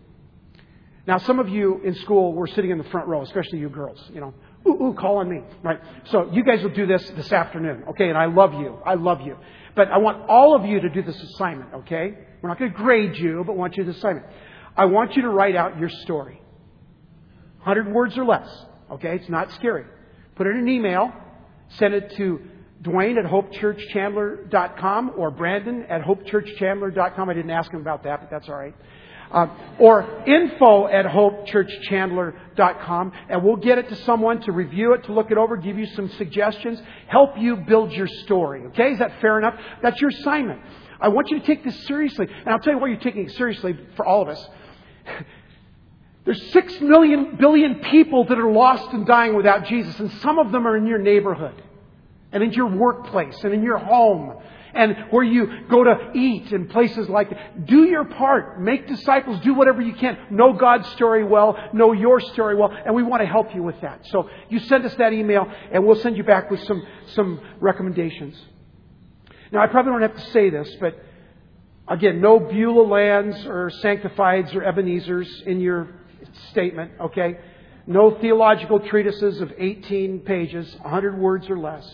Now, 1.06 1.18
some 1.18 1.38
of 1.38 1.48
you 1.48 1.80
in 1.84 1.94
school 1.96 2.32
were 2.32 2.46
sitting 2.46 2.70
in 2.70 2.78
the 2.78 2.84
front 2.84 3.06
row, 3.06 3.22
especially 3.22 3.58
you 3.58 3.68
girls. 3.68 4.02
You 4.12 4.20
know, 4.20 4.34
ooh, 4.66 4.84
ooh, 4.84 4.94
call 4.94 5.18
on 5.18 5.28
me, 5.28 5.42
right? 5.62 5.80
So 6.06 6.30
you 6.32 6.44
guys 6.44 6.62
will 6.62 6.74
do 6.74 6.86
this 6.86 7.08
this 7.16 7.32
afternoon, 7.32 7.84
okay? 7.90 8.08
And 8.08 8.18
I 8.18 8.26
love 8.26 8.54
you. 8.54 8.78
I 8.84 8.94
love 8.94 9.20
you. 9.20 9.36
But 9.74 9.88
I 9.88 9.98
want 9.98 10.28
all 10.28 10.54
of 10.54 10.64
you 10.64 10.80
to 10.80 10.88
do 10.88 11.02
this 11.02 11.20
assignment, 11.22 11.74
okay? 11.74 12.14
We're 12.40 12.48
not 12.48 12.58
going 12.58 12.72
to 12.72 12.76
grade 12.76 13.16
you, 13.16 13.42
but 13.46 13.56
want 13.56 13.76
you 13.76 13.84
to 13.84 13.88
do 13.88 13.92
this 13.92 13.98
assignment. 13.98 14.26
I 14.76 14.86
want 14.86 15.16
you 15.16 15.22
to 15.22 15.28
write 15.28 15.56
out 15.56 15.78
your 15.78 15.88
story. 15.88 16.40
100 17.62 17.92
words 17.92 18.18
or 18.18 18.24
less. 18.24 18.48
Okay? 18.90 19.16
It's 19.16 19.28
not 19.28 19.52
scary. 19.52 19.84
Put 20.34 20.46
it 20.46 20.50
in 20.50 20.62
an 20.62 20.68
email. 20.68 21.12
Send 21.78 21.94
it 21.94 22.14
to 22.16 22.40
Dwayne 22.82 23.16
at 23.16 23.24
hopechurchchandler.com 23.30 25.12
or 25.16 25.30
Brandon 25.30 25.84
at 25.88 26.02
hopechurchchandler.com. 26.02 27.28
I 27.28 27.34
didn't 27.34 27.50
ask 27.50 27.72
him 27.72 27.80
about 27.80 28.02
that, 28.04 28.20
but 28.20 28.30
that's 28.30 28.48
all 28.48 28.56
right. 28.56 28.74
Uh, 29.32 29.46
or 29.78 30.24
info 30.26 30.86
at 30.88 31.06
hopechurchchandler.com 31.06 33.12
and 33.30 33.42
we'll 33.42 33.56
get 33.56 33.78
it 33.78 33.88
to 33.88 33.96
someone 34.04 34.42
to 34.42 34.52
review 34.52 34.92
it, 34.92 35.04
to 35.04 35.12
look 35.12 35.30
it 35.30 35.38
over, 35.38 35.56
give 35.56 35.78
you 35.78 35.86
some 35.86 36.10
suggestions, 36.10 36.78
help 37.08 37.38
you 37.38 37.56
build 37.56 37.90
your 37.92 38.08
story. 38.24 38.60
Okay? 38.66 38.92
Is 38.92 38.98
that 38.98 39.20
fair 39.22 39.38
enough? 39.38 39.54
That's 39.82 39.98
your 40.00 40.10
assignment. 40.10 40.60
I 41.00 41.08
want 41.08 41.30
you 41.30 41.40
to 41.40 41.46
take 41.46 41.64
this 41.64 41.86
seriously. 41.86 42.28
And 42.28 42.48
I'll 42.48 42.60
tell 42.60 42.74
you 42.74 42.78
why 42.78 42.88
you're 42.88 42.98
taking 42.98 43.24
it 43.26 43.32
seriously 43.32 43.76
for 43.96 44.04
all 44.06 44.22
of 44.22 44.28
us. 44.28 44.48
There's 46.24 46.52
six 46.52 46.80
million 46.80 47.36
billion 47.36 47.76
people 47.76 48.24
that 48.26 48.38
are 48.38 48.50
lost 48.50 48.92
and 48.92 49.04
dying 49.04 49.34
without 49.34 49.64
Jesus, 49.64 49.98
and 49.98 50.12
some 50.20 50.38
of 50.38 50.52
them 50.52 50.68
are 50.68 50.76
in 50.76 50.86
your 50.86 50.98
neighborhood, 50.98 51.60
and 52.30 52.44
in 52.44 52.52
your 52.52 52.68
workplace, 52.68 53.42
and 53.42 53.52
in 53.52 53.64
your 53.64 53.78
home, 53.78 54.40
and 54.74 54.96
where 55.10 55.24
you 55.24 55.66
go 55.68 55.84
to 55.84 56.12
eat, 56.14 56.52
and 56.52 56.68
places 56.70 57.08
like 57.08 57.30
that. 57.30 57.66
Do 57.66 57.84
your 57.84 58.04
part. 58.04 58.60
Make 58.60 58.86
disciples. 58.86 59.40
Do 59.40 59.54
whatever 59.54 59.82
you 59.82 59.94
can. 59.94 60.16
Know 60.30 60.52
God's 60.52 60.88
story 60.90 61.24
well. 61.24 61.56
Know 61.72 61.92
your 61.92 62.20
story 62.20 62.56
well, 62.56 62.70
and 62.70 62.94
we 62.94 63.02
want 63.02 63.22
to 63.22 63.26
help 63.26 63.54
you 63.54 63.62
with 63.62 63.80
that. 63.82 64.06
So 64.06 64.28
you 64.48 64.58
send 64.60 64.84
us 64.84 64.94
that 64.96 65.12
email, 65.12 65.46
and 65.72 65.84
we'll 65.86 65.96
send 65.96 66.16
you 66.16 66.24
back 66.24 66.50
with 66.50 66.62
some 66.64 66.82
some 67.14 67.40
recommendations. 67.60 68.40
Now, 69.52 69.62
I 69.62 69.66
probably 69.66 69.92
don't 69.92 70.02
have 70.02 70.16
to 70.16 70.30
say 70.30 70.48
this, 70.48 70.74
but 70.80 70.98
again, 71.86 72.20
no 72.20 72.40
Beulah 72.40 72.88
lands 72.88 73.46
or 73.46 73.70
sanctifieds 73.82 74.54
or 74.54 74.62
Ebenezers 74.62 75.28
in 75.46 75.60
your 75.60 75.88
statement, 76.50 76.92
okay? 77.00 77.38
No 77.86 78.12
theological 78.18 78.80
treatises 78.80 79.40
of 79.40 79.52
18 79.58 80.20
pages, 80.20 80.74
100 80.80 81.18
words 81.18 81.50
or 81.50 81.58
less. 81.58 81.86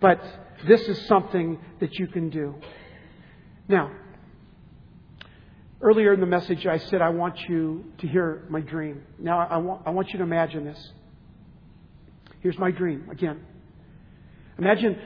But 0.00 0.22
this 0.66 0.80
is 0.82 1.06
something 1.06 1.58
that 1.80 1.98
you 1.98 2.06
can 2.06 2.30
do. 2.30 2.54
Now, 3.68 3.90
earlier 5.80 6.12
in 6.12 6.20
the 6.20 6.26
message, 6.26 6.66
I 6.66 6.78
said, 6.78 7.00
I 7.00 7.10
want 7.10 7.38
you 7.48 7.84
to 7.98 8.06
hear 8.06 8.44
my 8.48 8.60
dream. 8.60 9.02
Now, 9.18 9.38
I 9.38 9.56
want, 9.58 9.82
I 9.86 9.90
want 9.90 10.08
you 10.10 10.18
to 10.18 10.24
imagine 10.24 10.64
this. 10.64 10.92
Here's 12.40 12.58
my 12.58 12.70
dream 12.70 13.08
again. 13.10 13.40
Imagine 14.58 14.98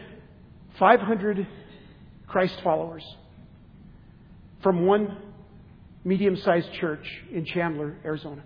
500 0.79 1.47
Christ 2.27 2.61
followers 2.63 3.05
from 4.63 4.87
one 4.87 5.17
medium 6.05 6.37
sized 6.37 6.73
church 6.75 7.07
in 7.33 7.45
Chandler, 7.45 7.97
Arizona. 8.05 8.43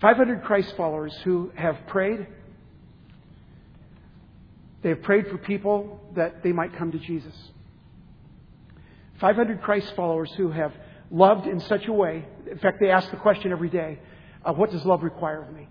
500 0.00 0.44
Christ 0.44 0.74
followers 0.76 1.14
who 1.24 1.52
have 1.54 1.76
prayed. 1.88 2.26
They 4.82 4.90
have 4.90 5.02
prayed 5.02 5.28
for 5.28 5.38
people 5.38 6.00
that 6.14 6.42
they 6.42 6.52
might 6.52 6.76
come 6.76 6.92
to 6.92 6.98
Jesus. 6.98 7.34
500 9.20 9.60
Christ 9.60 9.92
followers 9.94 10.32
who 10.36 10.50
have 10.50 10.72
loved 11.10 11.46
in 11.46 11.60
such 11.60 11.86
a 11.86 11.92
way. 11.92 12.24
In 12.50 12.58
fact, 12.58 12.78
they 12.80 12.90
ask 12.90 13.10
the 13.10 13.18
question 13.18 13.52
every 13.52 13.68
day 13.68 13.98
uh, 14.44 14.52
what 14.52 14.70
does 14.70 14.84
love 14.86 15.02
require 15.02 15.42
of 15.42 15.52
me? 15.52 15.68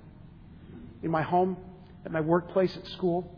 In 1.02 1.10
my 1.10 1.24
home, 1.24 1.58
at 2.06 2.12
my 2.12 2.22
workplace, 2.22 2.76
at 2.78 2.86
school, 2.88 3.36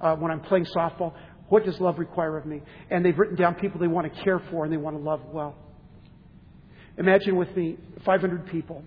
uh, 0.00 0.16
when 0.16 0.32
I'm 0.32 0.40
playing 0.40 0.66
softball, 0.66 1.14
what 1.48 1.64
does 1.64 1.80
love 1.80 1.98
require 1.98 2.36
of 2.36 2.46
me? 2.46 2.62
And 2.90 3.04
they've 3.04 3.16
written 3.16 3.36
down 3.36 3.54
people 3.54 3.78
they 3.78 3.86
want 3.86 4.12
to 4.12 4.22
care 4.22 4.40
for 4.50 4.64
and 4.64 4.72
they 4.72 4.78
want 4.78 4.96
to 4.96 5.02
love 5.02 5.20
well. 5.32 5.54
Imagine 6.98 7.36
with 7.36 7.54
me 7.56 7.76
500 8.04 8.46
people 8.46 8.82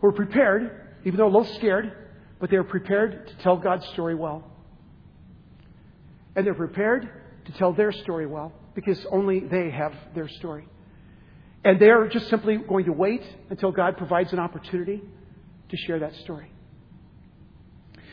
who 0.00 0.08
are 0.08 0.12
prepared, 0.12 0.96
even 1.04 1.18
though 1.18 1.26
a 1.26 1.32
little 1.32 1.54
scared, 1.56 1.92
but 2.40 2.50
they're 2.50 2.64
prepared 2.64 3.28
to 3.28 3.34
tell 3.42 3.56
God's 3.56 3.86
story 3.88 4.14
well. 4.14 4.49
And 6.40 6.46
they're 6.46 6.54
prepared 6.54 7.06
to 7.44 7.52
tell 7.58 7.74
their 7.74 7.92
story 7.92 8.24
well 8.24 8.50
because 8.74 8.98
only 9.12 9.40
they 9.40 9.68
have 9.68 9.92
their 10.14 10.26
story. 10.26 10.66
And 11.62 11.78
they're 11.78 12.08
just 12.08 12.30
simply 12.30 12.56
going 12.56 12.86
to 12.86 12.94
wait 12.94 13.22
until 13.50 13.72
God 13.72 13.98
provides 13.98 14.32
an 14.32 14.38
opportunity 14.38 15.02
to 15.68 15.76
share 15.76 15.98
that 15.98 16.14
story. 16.24 16.50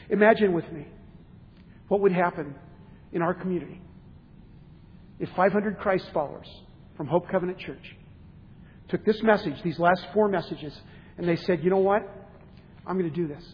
Imagine 0.10 0.52
with 0.52 0.70
me 0.74 0.88
what 1.88 2.02
would 2.02 2.12
happen 2.12 2.54
in 3.14 3.22
our 3.22 3.34
community 3.34 3.80
if 5.20 5.30
500 5.30 5.80
Christ 5.80 6.10
followers 6.14 6.50
from 6.98 7.08
Hope 7.08 7.30
Covenant 7.30 7.60
Church 7.60 7.96
took 8.90 9.06
this 9.06 9.24
message, 9.24 9.54
these 9.64 9.80
last 9.80 10.06
four 10.14 10.28
messages, 10.28 10.78
and 11.18 11.26
they 11.26 11.38
said, 11.38 11.64
you 11.64 11.70
know 11.70 11.78
what? 11.78 12.02
I'm 12.86 13.00
going 13.00 13.10
to 13.10 13.16
do 13.16 13.30
this. 13.30 13.54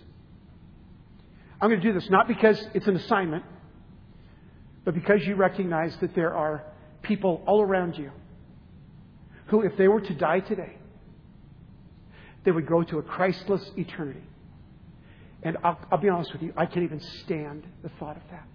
I'm 1.61 1.69
going 1.69 1.79
to 1.79 1.87
do 1.87 1.93
this 1.93 2.09
not 2.09 2.27
because 2.27 2.59
it's 2.73 2.87
an 2.87 2.95
assignment, 2.95 3.43
but 4.85 4.93
because 4.93 5.25
you 5.25 5.35
recognize 5.35 5.95
that 5.97 6.13
there 6.15 6.33
are 6.33 6.63
people 7.01 7.43
all 7.45 7.61
around 7.61 7.97
you 7.97 8.11
who, 9.47 9.61
if 9.61 9.77
they 9.77 9.87
were 9.87 10.01
to 10.01 10.13
die 10.13 10.39
today, 10.39 10.77
they 12.43 12.51
would 12.51 12.67
go 12.67 12.83
to 12.83 12.99
a 12.99 13.03
Christless 13.03 13.71
eternity. 13.77 14.23
And 15.43 15.57
I'll, 15.63 15.77
I'll, 15.91 15.97
be 15.97 16.09
honest 16.09 16.31
with 16.33 16.41
you, 16.41 16.53
I 16.55 16.65
can't 16.65 16.83
even 16.83 16.99
stand 16.99 17.65
the 17.81 17.89
thought 17.99 18.15
of 18.17 18.23
that. 18.31 18.47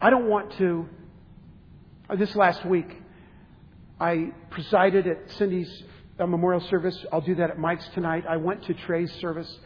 I 0.00 0.10
don't 0.10 0.28
want 0.28 0.52
to. 0.58 0.88
Uh, 2.08 2.16
this 2.16 2.36
last 2.36 2.64
week, 2.66 3.02
I 3.98 4.32
presided 4.50 5.06
at 5.06 5.30
Cindy's 5.32 5.82
uh, 6.18 6.26
memorial 6.26 6.60
service. 6.68 7.04
I'll 7.10 7.22
do 7.22 7.34
that 7.36 7.50
at 7.50 7.58
Mike's 7.58 7.88
tonight. 7.94 8.24
I 8.28 8.36
went 8.36 8.64
to 8.64 8.74
Trey's 8.74 9.12
service. 9.14 9.58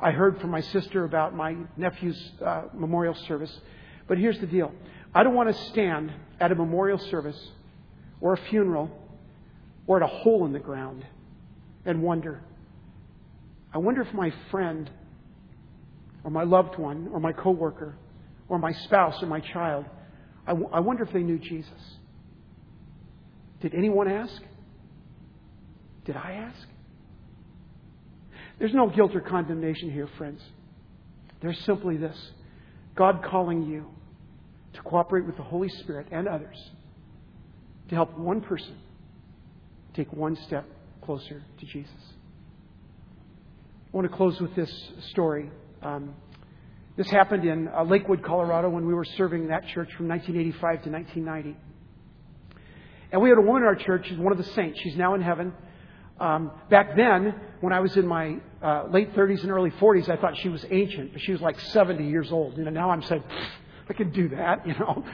I 0.00 0.10
heard 0.10 0.40
from 0.40 0.50
my 0.50 0.60
sister 0.60 1.04
about 1.04 1.34
my 1.34 1.56
nephew's 1.76 2.32
uh, 2.44 2.64
memorial 2.74 3.14
service. 3.14 3.60
But 4.08 4.18
here's 4.18 4.38
the 4.40 4.46
deal 4.46 4.72
I 5.14 5.22
don't 5.22 5.34
want 5.34 5.54
to 5.54 5.64
stand 5.70 6.12
at 6.40 6.52
a 6.52 6.54
memorial 6.54 6.98
service 6.98 7.50
or 8.20 8.34
a 8.34 8.36
funeral 8.48 8.90
or 9.86 10.02
at 10.02 10.02
a 10.02 10.12
hole 10.12 10.44
in 10.46 10.52
the 10.52 10.58
ground 10.58 11.04
and 11.84 12.02
wonder. 12.02 12.42
I 13.72 13.78
wonder 13.78 14.02
if 14.02 14.12
my 14.14 14.32
friend 14.50 14.90
or 16.24 16.30
my 16.30 16.44
loved 16.44 16.78
one 16.78 17.08
or 17.12 17.20
my 17.20 17.32
coworker 17.32 17.96
or 18.48 18.58
my 18.58 18.72
spouse 18.72 19.22
or 19.22 19.26
my 19.26 19.40
child, 19.40 19.84
I, 20.46 20.50
w- 20.50 20.68
I 20.72 20.80
wonder 20.80 21.02
if 21.02 21.12
they 21.12 21.22
knew 21.22 21.38
Jesus. 21.38 21.98
Did 23.60 23.74
anyone 23.74 24.08
ask? 24.08 24.42
Did 26.04 26.16
I 26.16 26.32
ask? 26.32 26.68
There's 28.58 28.74
no 28.74 28.88
guilt 28.88 29.14
or 29.14 29.20
condemnation 29.20 29.90
here, 29.90 30.08
friends. 30.18 30.40
There's 31.40 31.58
simply 31.60 31.96
this 31.96 32.16
God 32.96 33.22
calling 33.22 33.62
you 33.62 33.86
to 34.72 34.82
cooperate 34.82 35.26
with 35.26 35.36
the 35.36 35.42
Holy 35.42 35.68
Spirit 35.68 36.08
and 36.10 36.26
others 36.26 36.56
to 37.88 37.94
help 37.94 38.16
one 38.18 38.40
person 38.40 38.76
take 39.94 40.12
one 40.12 40.36
step 40.46 40.66
closer 41.02 41.42
to 41.60 41.66
Jesus. 41.66 41.92
I 43.92 43.96
want 43.96 44.10
to 44.10 44.16
close 44.16 44.40
with 44.40 44.54
this 44.56 44.70
story. 45.10 45.50
Um, 45.82 46.14
this 46.96 47.08
happened 47.10 47.44
in 47.44 47.68
uh, 47.68 47.84
Lakewood, 47.84 48.22
Colorado, 48.22 48.68
when 48.70 48.86
we 48.86 48.94
were 48.94 49.04
serving 49.04 49.48
that 49.48 49.62
church 49.68 49.92
from 49.96 50.08
1985 50.08 50.84
to 50.84 50.90
1990. 50.90 51.56
And 53.12 53.22
we 53.22 53.28
had 53.28 53.38
a 53.38 53.42
woman 53.42 53.62
in 53.62 53.68
our 53.68 53.76
church, 53.76 54.06
she's 54.08 54.18
one 54.18 54.32
of 54.32 54.38
the 54.38 54.52
saints. 54.52 54.80
She's 54.82 54.96
now 54.96 55.14
in 55.14 55.22
heaven. 55.22 55.52
Um, 56.18 56.50
back 56.70 56.96
then, 56.96 57.34
when 57.60 57.72
I 57.72 57.80
was 57.80 57.96
in 57.96 58.06
my 58.06 58.38
uh, 58.62 58.86
late 58.90 59.14
30s 59.14 59.42
and 59.42 59.50
early 59.50 59.70
40s, 59.72 60.08
I 60.08 60.16
thought 60.16 60.36
she 60.38 60.48
was 60.48 60.64
ancient, 60.70 61.12
but 61.12 61.22
she 61.22 61.32
was 61.32 61.40
like 61.40 61.60
70 61.60 62.08
years 62.08 62.32
old. 62.32 62.56
You 62.56 62.64
know, 62.64 62.70
now 62.70 62.90
I'm 62.90 63.02
saying, 63.02 63.22
I 63.88 63.92
could 63.92 64.12
do 64.12 64.28
that, 64.30 64.66
you 64.66 64.74
know. 64.74 65.04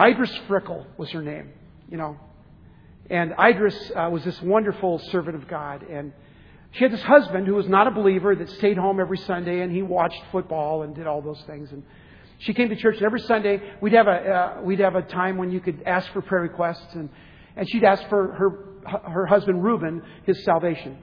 Idris 0.00 0.32
Frickle 0.48 0.86
was 0.96 1.10
her 1.10 1.22
name, 1.22 1.50
you 1.90 1.96
know. 1.96 2.16
And 3.10 3.34
Idris 3.38 3.90
uh, 3.94 4.08
was 4.10 4.24
this 4.24 4.40
wonderful 4.42 4.98
servant 5.10 5.36
of 5.36 5.48
God. 5.48 5.82
And 5.82 6.12
she 6.72 6.84
had 6.84 6.92
this 6.92 7.02
husband 7.02 7.46
who 7.46 7.54
was 7.54 7.66
not 7.66 7.86
a 7.86 7.90
believer 7.90 8.34
that 8.34 8.48
stayed 8.50 8.76
home 8.76 9.00
every 9.00 9.18
Sunday 9.18 9.60
and 9.60 9.72
he 9.72 9.82
watched 9.82 10.22
football 10.30 10.82
and 10.82 10.94
did 10.94 11.06
all 11.06 11.22
those 11.22 11.42
things. 11.46 11.72
And 11.72 11.82
she 12.40 12.52
came 12.52 12.68
to 12.68 12.76
church 12.76 12.96
and 12.96 13.04
every 13.04 13.20
Sunday 13.20 13.60
we'd 13.80 13.94
have 13.94 14.06
a 14.06 14.10
uh, 14.10 14.62
we'd 14.62 14.80
have 14.80 14.94
a 14.94 15.02
time 15.02 15.38
when 15.38 15.50
you 15.50 15.60
could 15.60 15.82
ask 15.86 16.12
for 16.12 16.20
prayer 16.20 16.42
requests 16.42 16.94
and 16.94 17.08
and 17.56 17.68
she'd 17.68 17.84
ask 17.84 18.06
for 18.08 18.34
her 18.34 18.67
her 18.88 19.26
husband 19.26 19.62
Reuben 19.62 20.02
his 20.24 20.42
salvation, 20.44 20.98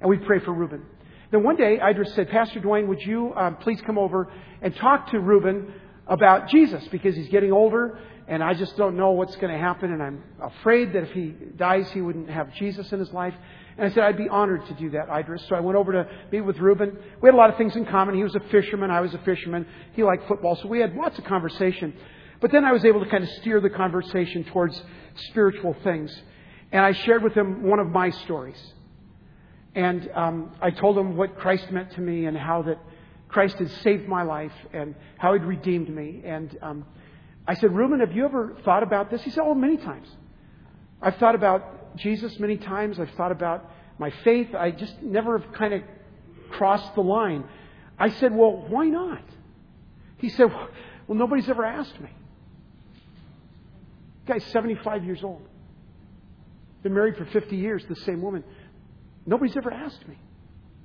and 0.00 0.10
we'd 0.10 0.24
pray 0.24 0.38
for 0.40 0.52
Reuben. 0.52 0.82
Then 1.30 1.42
one 1.42 1.56
day 1.56 1.78
Idris 1.80 2.14
said, 2.14 2.30
Pastor 2.30 2.60
Dwayne, 2.60 2.86
would 2.86 3.00
you 3.00 3.34
um, 3.34 3.56
please 3.56 3.80
come 3.82 3.98
over 3.98 4.32
and 4.62 4.74
talk 4.76 5.10
to 5.10 5.18
Reuben 5.18 5.72
about 6.06 6.48
Jesus 6.48 6.86
because 6.88 7.16
he's 7.16 7.28
getting 7.28 7.52
older 7.52 7.98
and 8.28 8.42
I 8.42 8.54
just 8.54 8.76
don't 8.76 8.96
know 8.96 9.12
what's 9.12 9.36
going 9.36 9.52
to 9.52 9.58
happen 9.58 9.92
and 9.92 10.02
I'm 10.02 10.22
afraid 10.40 10.92
that 10.92 11.04
if 11.04 11.12
he 11.12 11.34
dies 11.56 11.90
he 11.90 12.00
wouldn't 12.00 12.28
have 12.28 12.52
Jesus 12.54 12.90
in 12.92 12.98
his 12.98 13.12
life. 13.12 13.34
And 13.76 13.86
I 13.86 13.94
said, 13.94 14.04
I'd 14.04 14.16
be 14.16 14.28
honored 14.28 14.66
to 14.66 14.74
do 14.74 14.90
that, 14.90 15.08
Idris. 15.08 15.44
So 15.48 15.54
I 15.54 15.60
went 15.60 15.76
over 15.76 15.92
to 15.92 16.08
meet 16.32 16.40
with 16.40 16.58
Reuben. 16.58 16.96
We 17.20 17.28
had 17.28 17.34
a 17.34 17.36
lot 17.36 17.50
of 17.50 17.56
things 17.56 17.76
in 17.76 17.86
common. 17.86 18.14
He 18.14 18.24
was 18.24 18.34
a 18.34 18.40
fisherman. 18.50 18.90
I 18.90 19.00
was 19.00 19.12
a 19.14 19.18
fisherman. 19.18 19.66
He 19.92 20.02
liked 20.02 20.26
football. 20.26 20.56
So 20.56 20.66
we 20.66 20.80
had 20.80 20.94
lots 20.94 21.18
of 21.18 21.24
conversation. 21.24 21.92
But 22.40 22.52
then 22.52 22.64
I 22.64 22.72
was 22.72 22.84
able 22.84 23.04
to 23.04 23.10
kind 23.10 23.22
of 23.22 23.30
steer 23.30 23.60
the 23.60 23.70
conversation 23.70 24.44
towards 24.44 24.80
spiritual 25.28 25.76
things. 25.84 26.14
And 26.72 26.84
I 26.84 26.92
shared 26.92 27.22
with 27.22 27.34
him 27.34 27.62
one 27.62 27.78
of 27.78 27.88
my 27.88 28.10
stories. 28.10 28.60
And 29.74 30.10
um, 30.14 30.52
I 30.60 30.70
told 30.70 30.96
him 30.96 31.16
what 31.16 31.38
Christ 31.38 31.70
meant 31.70 31.92
to 31.92 32.00
me 32.00 32.24
and 32.24 32.36
how 32.36 32.62
that 32.62 32.78
Christ 33.28 33.56
had 33.58 33.70
saved 33.82 34.08
my 34.08 34.22
life 34.22 34.52
and 34.72 34.94
how 35.18 35.34
he'd 35.34 35.42
redeemed 35.42 35.88
me. 35.88 36.22
And 36.24 36.56
um, 36.62 36.86
I 37.46 37.54
said, 37.54 37.72
Reuben, 37.72 38.00
have 38.00 38.12
you 38.12 38.24
ever 38.24 38.56
thought 38.64 38.82
about 38.82 39.10
this? 39.10 39.22
He 39.22 39.30
said, 39.30 39.42
Oh, 39.44 39.54
many 39.54 39.76
times. 39.76 40.08
I've 41.00 41.16
thought 41.16 41.34
about 41.34 41.96
Jesus 41.96 42.38
many 42.38 42.56
times. 42.56 42.98
I've 42.98 43.10
thought 43.10 43.32
about 43.32 43.70
my 43.98 44.10
faith. 44.24 44.54
I 44.54 44.70
just 44.70 45.02
never 45.02 45.38
have 45.38 45.52
kind 45.52 45.74
of 45.74 45.82
crossed 46.50 46.94
the 46.94 47.02
line. 47.02 47.44
I 47.98 48.10
said, 48.10 48.34
Well, 48.34 48.64
why 48.68 48.86
not? 48.86 49.22
He 50.18 50.30
said, 50.30 50.46
Well, 51.06 51.18
nobody's 51.18 51.48
ever 51.48 51.64
asked 51.64 52.00
me. 52.00 52.10
The 54.26 54.34
guy's 54.34 54.44
75 54.46 55.04
years 55.04 55.22
old. 55.22 55.46
Been 56.82 56.94
married 56.94 57.16
for 57.16 57.24
50 57.26 57.56
years, 57.56 57.84
the 57.88 57.96
same 57.96 58.22
woman. 58.22 58.44
Nobody's 59.26 59.56
ever 59.56 59.72
asked 59.72 60.06
me. 60.06 60.18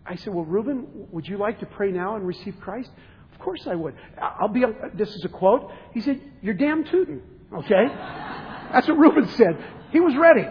I 0.06 0.16
said, 0.16 0.34
Well, 0.34 0.46
Reuben, 0.46 0.88
would 1.12 1.28
you 1.28 1.38
like 1.38 1.60
to 1.60 1.66
pray 1.66 1.92
now 1.92 2.16
and 2.16 2.26
receive 2.26 2.56
Christ? 2.60 2.90
Of 3.34 3.40
course 3.40 3.66
I 3.68 3.76
would. 3.76 3.96
I'll 4.20 4.48
be, 4.48 4.64
this 4.96 5.10
is 5.10 5.24
a 5.26 5.30
quote. 5.30 5.72
He 5.94 6.02
said, 6.02 6.22
You're 6.42 6.56
damn 6.56 6.84
tootin'. 6.84 7.22
Okay? 7.54 7.86
That's 8.72 8.88
what 8.88 8.98
Reuben 8.98 9.28
said. 9.30 9.58
He 9.92 10.00
was 10.00 10.16
ready. 10.16 10.46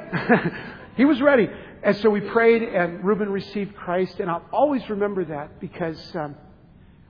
he 0.96 1.04
was 1.04 1.20
ready. 1.20 1.48
And 1.82 1.96
so 1.96 2.10
we 2.10 2.20
prayed, 2.20 2.62
and 2.62 3.02
Reuben 3.02 3.30
received 3.30 3.74
Christ. 3.74 4.20
And 4.20 4.30
I'll 4.30 4.44
always 4.52 4.88
remember 4.90 5.24
that 5.24 5.60
because 5.60 6.14
um, 6.14 6.36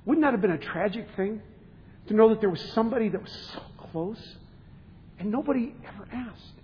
wouldn't 0.05 0.25
that 0.25 0.33
have 0.33 0.41
been 0.41 0.53
a 0.53 0.59
tragic 0.59 1.09
thing 1.17 1.43
to 2.07 2.15
know 2.15 2.29
that 2.29 2.41
there 2.41 2.51
was 2.51 2.63
somebody 2.73 3.09
that 3.09 3.21
was 3.21 3.51
so 3.53 3.63
close 3.91 4.37
and 5.19 5.31
nobody 5.31 5.75
ever 5.87 6.09
asked? 6.13 6.60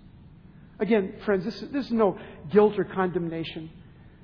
Again, 0.79 1.13
friends, 1.25 1.43
this, 1.45 1.59
this 1.71 1.85
is 1.87 1.91
no 1.91 2.17
guilt 2.51 2.77
or 2.77 2.83
condemnation. 2.83 3.69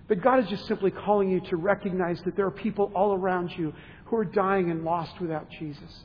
But 0.07 0.21
God 0.21 0.39
is 0.39 0.49
just 0.49 0.67
simply 0.67 0.91
calling 0.91 1.29
you 1.29 1.39
to 1.41 1.55
recognize 1.55 2.21
that 2.23 2.35
there 2.35 2.45
are 2.45 2.51
people 2.51 2.91
all 2.93 3.13
around 3.13 3.51
you 3.57 3.73
who 4.05 4.17
are 4.17 4.25
dying 4.25 4.69
and 4.69 4.83
lost 4.83 5.19
without 5.19 5.49
Jesus. 5.49 6.03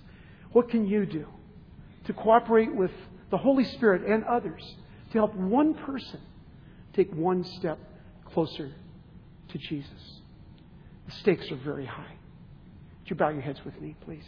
What 0.53 0.71
can 0.71 0.87
you 0.87 1.05
do 1.05 1.27
to 2.07 2.13
cooperate 2.13 2.75
with 2.75 2.93
the 3.31 3.37
Holy 3.37 3.65
Spirit 3.65 4.09
and 4.11 4.25
others 4.25 4.63
to 5.13 5.19
help 5.19 5.35
one 5.35 5.75
person 5.75 6.21
take 6.95 7.13
one 7.13 7.45
step 7.45 7.79
closer 8.33 8.73
to 9.49 9.59
Jesus? 9.59 10.21
The 11.07 11.13
stakes 11.13 11.51
are 11.51 11.57
very 11.57 11.87
high. 11.87 12.17
Would 13.01 13.11
you 13.11 13.17
bow 13.17 13.31
your 13.31 13.43
heads 13.43 13.61
with 13.65 13.79
me, 13.81 13.97
please? 14.05 14.25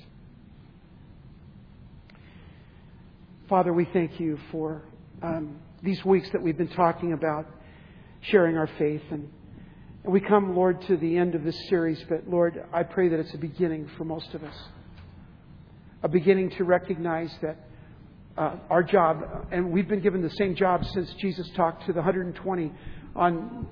Father, 3.48 3.72
we 3.72 3.84
thank 3.86 4.20
you 4.20 4.38
for 4.50 4.82
um, 5.22 5.56
these 5.82 6.04
weeks 6.04 6.30
that 6.32 6.42
we've 6.42 6.58
been 6.58 6.68
talking 6.68 7.12
about 7.12 7.46
sharing 8.22 8.56
our 8.56 8.68
faith 8.78 9.02
and 9.10 9.30
and 10.02 10.12
we 10.12 10.20
come, 10.20 10.56
Lord, 10.56 10.80
to 10.86 10.96
the 10.96 11.18
end 11.18 11.34
of 11.34 11.44
this 11.44 11.56
series, 11.68 12.02
but 12.08 12.26
Lord, 12.26 12.64
I 12.72 12.84
pray 12.84 13.08
that 13.08 13.20
it's 13.20 13.34
a 13.34 13.38
beginning 13.38 13.90
for 13.98 14.04
most 14.04 14.32
of 14.32 14.42
us. 14.42 14.54
A 16.02 16.08
beginning 16.08 16.50
to 16.52 16.64
recognize 16.64 17.30
that 17.42 17.58
uh, 18.38 18.56
our 18.70 18.82
job, 18.82 19.46
and 19.52 19.70
we've 19.70 19.88
been 19.88 20.00
given 20.00 20.22
the 20.22 20.30
same 20.30 20.54
job 20.54 20.84
since 20.86 21.12
Jesus 21.14 21.50
talked 21.54 21.84
to 21.84 21.92
the 21.92 21.98
120 21.98 22.72
on 23.14 23.66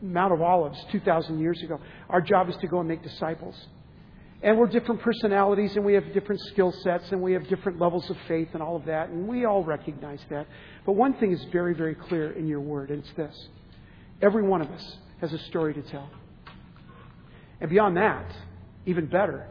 Mount 0.00 0.32
of 0.32 0.40
Olives 0.40 0.78
2,000 0.92 1.40
years 1.40 1.60
ago. 1.62 1.80
Our 2.08 2.20
job 2.20 2.48
is 2.48 2.56
to 2.58 2.68
go 2.68 2.78
and 2.78 2.88
make 2.88 3.02
disciples. 3.02 3.56
And 4.42 4.58
we're 4.58 4.66
different 4.66 5.00
personalities, 5.00 5.76
and 5.76 5.84
we 5.84 5.94
have 5.94 6.12
different 6.12 6.40
skill 6.48 6.72
sets, 6.82 7.12
and 7.12 7.22
we 7.22 7.32
have 7.32 7.46
different 7.48 7.78
levels 7.78 8.10
of 8.10 8.16
faith, 8.26 8.48
and 8.54 8.62
all 8.62 8.74
of 8.74 8.84
that, 8.86 9.08
and 9.08 9.28
we 9.28 9.44
all 9.44 9.62
recognize 9.62 10.20
that. 10.30 10.48
But 10.84 10.92
one 10.92 11.14
thing 11.14 11.32
is 11.32 11.44
very, 11.52 11.74
very 11.74 11.94
clear 11.94 12.32
in 12.32 12.48
your 12.48 12.60
word, 12.60 12.90
and 12.90 13.04
it's 13.04 13.12
this 13.16 13.48
every 14.20 14.42
one 14.42 14.60
of 14.60 14.70
us 14.70 14.96
has 15.20 15.32
a 15.32 15.38
story 15.38 15.74
to 15.74 15.82
tell. 15.82 16.08
And 17.60 17.70
beyond 17.70 17.96
that, 17.96 18.32
even 18.86 19.06
better, 19.06 19.46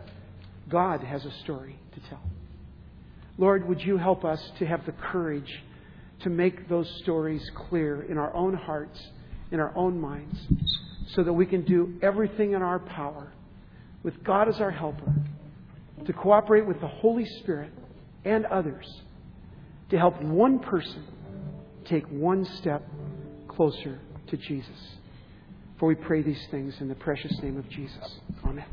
God 0.70 1.02
has 1.02 1.26
a 1.26 1.32
story 1.44 1.80
to 1.94 2.10
tell. 2.10 2.22
Lord, 3.38 3.68
would 3.68 3.82
you 3.82 3.98
help 3.98 4.26
us 4.26 4.52
to 4.60 4.66
have 4.66 4.86
the 4.86 4.92
courage 4.92 5.64
to 6.20 6.30
make 6.30 6.68
those 6.70 6.89
stories 7.02 7.50
clear 7.56 8.04
in 8.04 8.18
our 8.18 8.34
own 8.34 8.54
hearts, 8.54 9.00
in 9.52 9.60
our 9.60 9.76
own 9.76 10.00
minds, 10.00 10.38
so 11.16 11.24
that 11.24 11.34
we 11.34 11.46
can 11.46 11.64
do 11.64 11.98
everything 12.02 12.52
in 12.54 12.62
our 12.62 12.80
power, 12.80 13.32
with 14.04 14.24
God 14.24 14.47
as 14.49 14.60
our 14.60 14.72
helper, 14.72 15.14
to 16.06 16.14
cooperate 16.14 16.66
with 16.66 16.80
the 16.82 16.88
Holy 16.88 17.26
Spirit 17.26 17.72
and 18.26 18.45
others 18.45 18.86
to 19.91 19.97
help 19.97 20.20
one 20.22 20.58
person 20.60 21.04
take 21.86 22.06
one 22.08 22.45
step 22.45 22.88
closer 23.47 23.99
to 24.28 24.38
Jesus. 24.38 24.97
For 25.80 25.88
we 25.88 25.95
pray 25.95 26.22
these 26.22 26.47
things 26.49 26.76
in 26.80 26.88
the 26.88 26.95
precious 26.95 27.38
name 27.41 27.58
of 27.58 27.70
Jesus. 27.70 28.20
Amen. 28.45 28.66